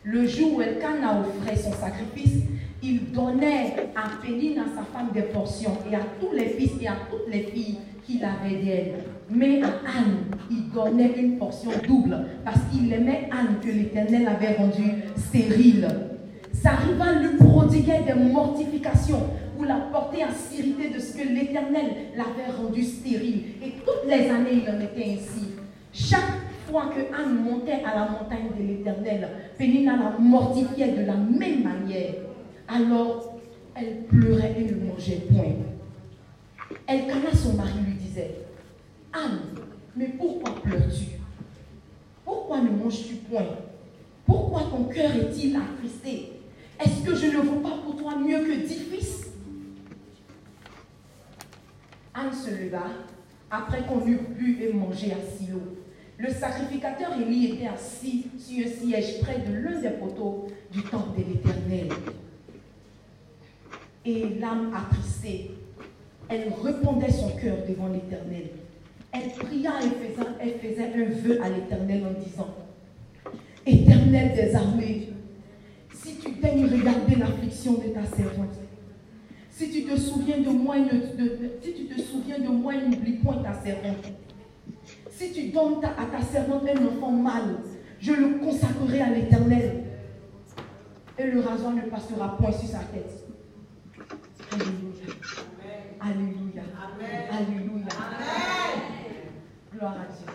Le 0.03 0.25
jour 0.25 0.55
où 0.55 0.61
Elkanah 0.61 1.19
offrait 1.19 1.57
son 1.57 1.73
sacrifice, 1.73 2.43
il 2.81 3.11
donnait 3.11 3.91
à 3.95 4.25
Pénine, 4.25 4.59
à 4.59 4.65
sa 4.65 4.83
femme, 4.83 5.09
des 5.13 5.21
portions, 5.23 5.77
et 5.91 5.95
à 5.95 5.99
tous 6.19 6.33
les 6.33 6.47
fils 6.47 6.71
et 6.81 6.87
à 6.87 6.95
toutes 7.09 7.31
les 7.31 7.43
filles 7.43 7.77
qu'il 8.05 8.23
avait 8.23 8.63
d'elle. 8.63 8.93
Mais 9.29 9.61
à 9.61 9.67
Anne, 9.67 10.25
il 10.49 10.69
donnait 10.71 11.13
une 11.17 11.37
portion 11.37 11.71
double, 11.85 12.17
parce 12.43 12.61
qu'il 12.71 12.91
aimait 12.91 13.29
Anne 13.31 13.57
que 13.61 13.69
l'Éternel 13.69 14.27
avait 14.27 14.53
rendue 14.53 15.03
stérile. 15.17 15.87
S'arriva 16.53 17.13
lui 17.13 17.37
prodiguait 17.37 18.03
des 18.05 18.13
mortifications 18.13 19.21
pour 19.55 19.65
la 19.65 19.75
porter 19.91 20.23
à 20.23 20.31
s'irriter 20.31 20.89
de 20.89 20.99
ce 20.99 21.13
que 21.13 21.27
l'Éternel 21.27 21.91
l'avait 22.15 22.51
rendu 22.55 22.83
stérile. 22.83 23.43
Et 23.63 23.71
toutes 23.85 24.07
les 24.07 24.29
années, 24.29 24.63
il 24.63 24.69
en 24.69 24.79
était 24.79 25.13
ainsi. 25.13 25.47
Chaque 25.93 26.39
fois 26.69 26.91
que 26.95 27.13
Anne 27.15 27.43
montait 27.43 27.83
à 27.85 27.95
la 27.95 28.09
montagne 28.09 28.49
de 28.57 28.63
l'Éternel, 28.63 29.27
Pénina 29.57 29.97
la 29.97 30.17
mortifiait 30.19 30.91
de 30.91 31.05
la 31.05 31.15
même 31.15 31.63
manière. 31.63 32.13
Alors, 32.67 33.39
elle 33.75 34.03
pleurait 34.09 34.55
et 34.57 34.63
ne 34.65 34.87
mangeait 34.87 35.23
point. 35.31 35.55
Elkanah, 36.87 37.35
son 37.35 37.53
mari, 37.53 37.79
lui 37.85 37.93
disait, 37.93 38.35
Anne, 39.13 39.39
mais 39.95 40.07
pourquoi 40.17 40.55
pleures-tu? 40.61 41.19
Pourquoi 42.23 42.61
ne 42.61 42.69
manges-tu 42.69 43.15
point? 43.15 43.45
Pourquoi 44.25 44.61
ton 44.71 44.85
cœur 44.85 45.11
est-il 45.15 45.55
attristé? 45.55 46.40
Est-ce 46.83 47.03
que 47.03 47.15
je 47.15 47.27
ne 47.27 47.41
vaux 47.41 47.59
pas 47.59 47.77
pour 47.85 47.95
toi 47.95 48.17
mieux 48.17 48.39
que 48.39 48.65
dix 48.65 48.79
fils? 48.79 49.27
Anne 52.13 52.33
se 52.33 52.49
leva 52.49 52.83
après 53.49 53.85
qu'on 53.85 54.05
eut 54.07 54.19
bu 54.37 54.63
et 54.63 54.73
mangé 54.73 55.11
à 55.11 55.37
Silo. 55.37 55.61
Le 56.17 56.29
sacrificateur 56.29 57.11
Élie 57.19 57.53
était 57.53 57.67
assis 57.67 58.27
sur 58.37 58.65
un 58.65 58.69
siège 58.69 59.21
près 59.21 59.39
de 59.39 59.53
l'un 59.53 59.79
des 59.79 59.89
poteaux 59.89 60.47
du 60.71 60.81
temple 60.83 61.19
de 61.19 61.33
l'Éternel. 61.33 61.89
Et 64.05 64.39
l'âme 64.39 64.73
attristée, 64.73 65.51
elle 66.29 66.51
répondait 66.63 67.11
son 67.11 67.29
cœur 67.37 67.57
devant 67.67 67.87
l'Éternel. 67.87 68.49
Elle 69.11 69.29
pria 69.31 69.73
et 69.83 69.89
faisait, 69.89 70.57
faisait 70.57 70.93
un 70.95 71.09
vœu 71.09 71.41
à 71.43 71.49
l'Éternel 71.49 72.03
en 72.05 72.19
disant, 72.19 72.55
Éternel 73.65 74.33
des 74.33 74.55
armées, 74.55 75.09
si 76.03 76.15
tu 76.17 76.31
daignes 76.31 76.65
regarder 76.65 77.15
l'affliction 77.15 77.73
de 77.73 77.89
ta 77.89 78.03
servante, 78.05 78.55
si 79.49 79.69
tu 79.69 79.83
te 79.83 79.95
souviens 79.99 80.39
de 80.39 80.49
moi, 80.49 80.77
et 80.77 80.81
ne- 80.81 81.15
de- 81.15 81.51
si 81.61 81.73
tu 81.73 81.85
te 81.85 81.99
souviens 82.01 82.39
de 82.39 82.47
moi 82.47 82.73
n'oublie 82.75 83.13
point 83.17 83.37
ta 83.43 83.53
servante, 83.53 84.05
Si 85.13 85.31
tu 85.33 85.49
donnes 85.49 85.79
ta- 85.79 85.89
à 85.89 86.05
ta 86.05 86.19
servante 86.25 86.63
un 86.67 86.87
enfant 86.87 87.11
mâle, 87.11 87.57
je 87.99 88.11
le 88.11 88.39
consacrerai 88.39 89.01
à 89.01 89.09
l'éternel. 89.11 89.83
Et 91.19 91.25
le 91.29 91.41
rasoir 91.41 91.73
ne 91.73 91.81
passera 91.81 92.35
point 92.37 92.51
sur 92.51 92.67
sa 92.67 92.79
tête. 92.79 93.23
Alléluia. 94.51 95.13
Alléluia. 95.99 96.63
Alléluia. 97.31 97.85
Gloire 99.71 99.95
à 99.99 100.05
Dieu. 100.11 100.25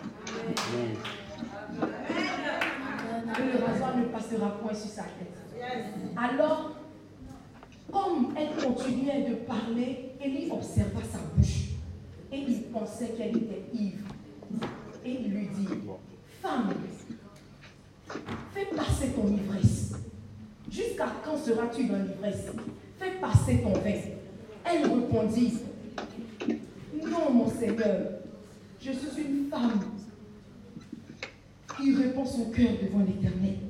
Et 3.39 3.59
le 3.59 3.65
rasoir 3.65 3.97
ne 3.97 4.05
passera 4.05 4.51
point 4.61 4.75
sur 4.75 4.91
sa 4.91 5.03
tête. 5.03 5.46
Alors, 6.17 6.77
comme 7.93 8.35
elle 8.37 8.65
continuait 8.65 9.27
de 9.29 9.35
parler, 9.37 10.13
Élie 10.23 10.51
observa 10.51 11.01
sa 11.03 11.19
bouche. 11.19 11.71
Et 12.33 12.39
il 12.39 12.63
pensait 12.65 13.15
qu'elle 13.17 13.37
était 13.37 13.65
ivre. 13.73 14.09
Et 15.05 15.19
il 15.21 15.31
lui 15.31 15.49
dit, 15.49 15.69
femme, 16.43 16.73
fais 18.53 18.67
passer 18.75 19.11
ton 19.11 19.29
ivresse. 19.29 19.95
Jusqu'à 20.71 21.13
quand 21.25 21.37
seras-tu 21.37 21.85
dans 21.85 21.99
l'ivresse? 21.99 22.47
Fais 22.99 23.13
passer 23.21 23.63
ton 23.63 23.73
vin. 23.73 23.95
Elle 24.65 24.83
répondit, 24.83 25.59
non, 27.05 27.31
mon 27.33 27.49
Seigneur, 27.49 28.01
je 28.81 28.91
suis 28.93 29.23
une 29.23 29.49
femme 29.49 29.81
qui 31.77 31.95
répand 31.95 32.27
son 32.27 32.51
cœur 32.51 32.73
devant 32.83 33.05
l'Éternel. 33.05 33.66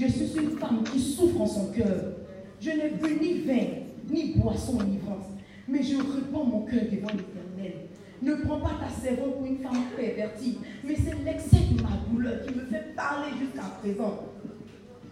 Je 0.00 0.06
suis 0.06 0.32
une 0.34 0.56
femme 0.56 0.82
qui 0.82 0.98
souffre 0.98 1.42
en 1.42 1.46
son 1.46 1.66
cœur. 1.72 2.14
Je 2.58 2.70
n'ai 2.70 2.90
bu 2.90 3.18
ni 3.20 3.40
vin, 3.40 3.66
ni 4.08 4.34
boisson 4.34 4.78
enivrante, 4.80 5.26
mais 5.68 5.82
je 5.82 5.96
répands 5.96 6.44
mon 6.44 6.62
cœur 6.62 6.84
devant 6.90 7.08
l'Éternel. 7.08 7.88
Ne 8.22 8.34
prends 8.36 8.60
pas 8.60 8.78
ta 8.80 8.88
servante 8.88 9.36
pour 9.36 9.44
une 9.44 9.58
femme 9.58 9.82
pervertie, 9.94 10.58
mais 10.84 10.94
c'est 10.96 11.22
l'excès 11.22 11.74
de 11.74 11.82
ma 11.82 11.90
douleur 12.10 12.40
qui 12.46 12.54
me 12.54 12.64
fait 12.64 12.94
parler 12.96 13.28
jusqu'à 13.38 13.68
présent. 13.82 14.24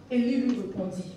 Élie 0.09 0.37
lui 0.37 0.55
répondit 0.55 1.15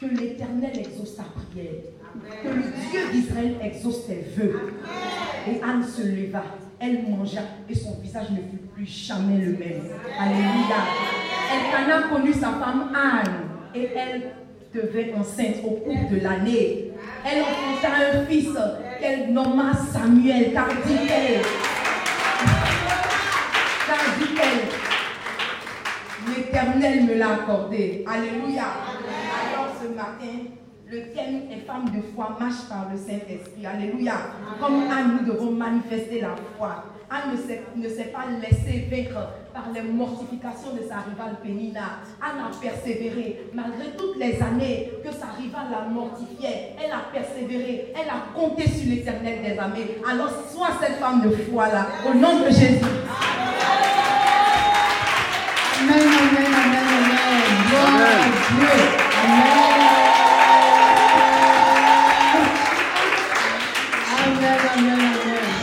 que 0.00 0.06
l'Éternel 0.06 0.78
exauce 0.80 1.14
ta 1.14 1.24
prière, 1.24 1.74
que 2.42 2.48
le 2.48 2.62
Dieu 2.90 3.12
d'Israël 3.12 3.56
exauce 3.62 4.06
tes 4.06 4.24
vœux. 4.36 4.72
Et 5.48 5.62
Anne 5.62 5.84
se 5.84 6.02
leva, 6.02 6.42
elle 6.82 7.02
mangea 7.08 7.42
et 7.68 7.74
son 7.74 8.00
visage 8.00 8.30
ne 8.30 8.38
fut 8.38 8.66
plus 8.74 8.86
jamais 8.86 9.38
le 9.38 9.52
même. 9.52 9.84
Alléluia. 10.18 10.82
Elkanah 11.54 12.08
connut 12.08 12.32
sa 12.32 12.48
femme 12.48 12.92
Anne 12.92 13.48
et 13.74 13.88
elle 13.96 14.34
devint 14.74 15.20
enceinte 15.20 15.56
au 15.64 15.70
cours 15.70 16.10
de 16.10 16.20
l'année. 16.20 16.90
Elle 17.24 17.42
enfanta 17.42 18.18
un 18.18 18.26
fils 18.26 18.50
qu'elle 19.00 19.32
nomma 19.32 19.72
Samuel, 19.74 20.52
car 20.52 20.68
dit-elle, 20.68 21.40
L'Éternel 26.28 27.04
me 27.04 27.14
l'a 27.14 27.34
accordé. 27.34 28.04
Alléluia. 28.08 28.64
Alors 29.52 29.74
ce 29.80 29.88
matin, 29.88 30.61
le 30.92 31.00
thème 31.14 31.44
est 31.50 31.66
femme 31.66 31.86
de 31.86 32.02
foi, 32.14 32.36
marche 32.38 32.68
par 32.68 32.88
le 32.92 32.98
Saint-Esprit. 32.98 33.64
Alléluia. 33.64 34.12
Comme 34.60 34.82
Anne, 34.90 35.20
nous 35.20 35.32
devons 35.32 35.50
manifester 35.52 36.20
la 36.20 36.34
foi. 36.58 36.84
Anne 37.08 37.32
ne 37.76 37.88
s'est, 37.88 38.12
pas 38.12 38.24
laissée 38.40 38.88
vaincre 38.90 39.28
par 39.54 39.64
les 39.74 39.80
mortifications 39.82 40.74
de 40.74 40.86
sa 40.86 40.96
rivale 40.96 41.36
Pénina. 41.42 42.00
Anne 42.20 42.44
a 42.44 42.50
persévéré. 42.60 43.46
Malgré 43.54 43.96
toutes 43.96 44.18
les 44.18 44.40
années 44.42 44.92
que 45.02 45.10
sa 45.10 45.28
rivale 45.38 45.68
la 45.70 45.88
mortifiait, 45.88 46.76
elle 46.82 46.92
a 46.92 47.04
persévéré. 47.10 47.94
Elle 47.94 48.10
a 48.10 48.38
compté 48.38 48.68
sur 48.68 48.90
l'éternel 48.90 49.42
des 49.42 49.58
armées. 49.58 49.96
Alors 50.06 50.30
sois 50.50 50.72
cette 50.78 50.96
femme 50.96 51.22
de 51.22 51.30
foi-là. 51.30 51.86
Au 52.06 52.14
nom 52.14 52.40
de 52.40 52.50
Jésus. 52.50 52.84
Amen, 55.80 56.00
amen, 56.00 56.52
amen, 56.52 56.86
amen. 56.92 57.48
Gloire 57.68 57.94
à 57.96 58.28
Dieu. 58.58 58.84
Amen. 59.24 59.61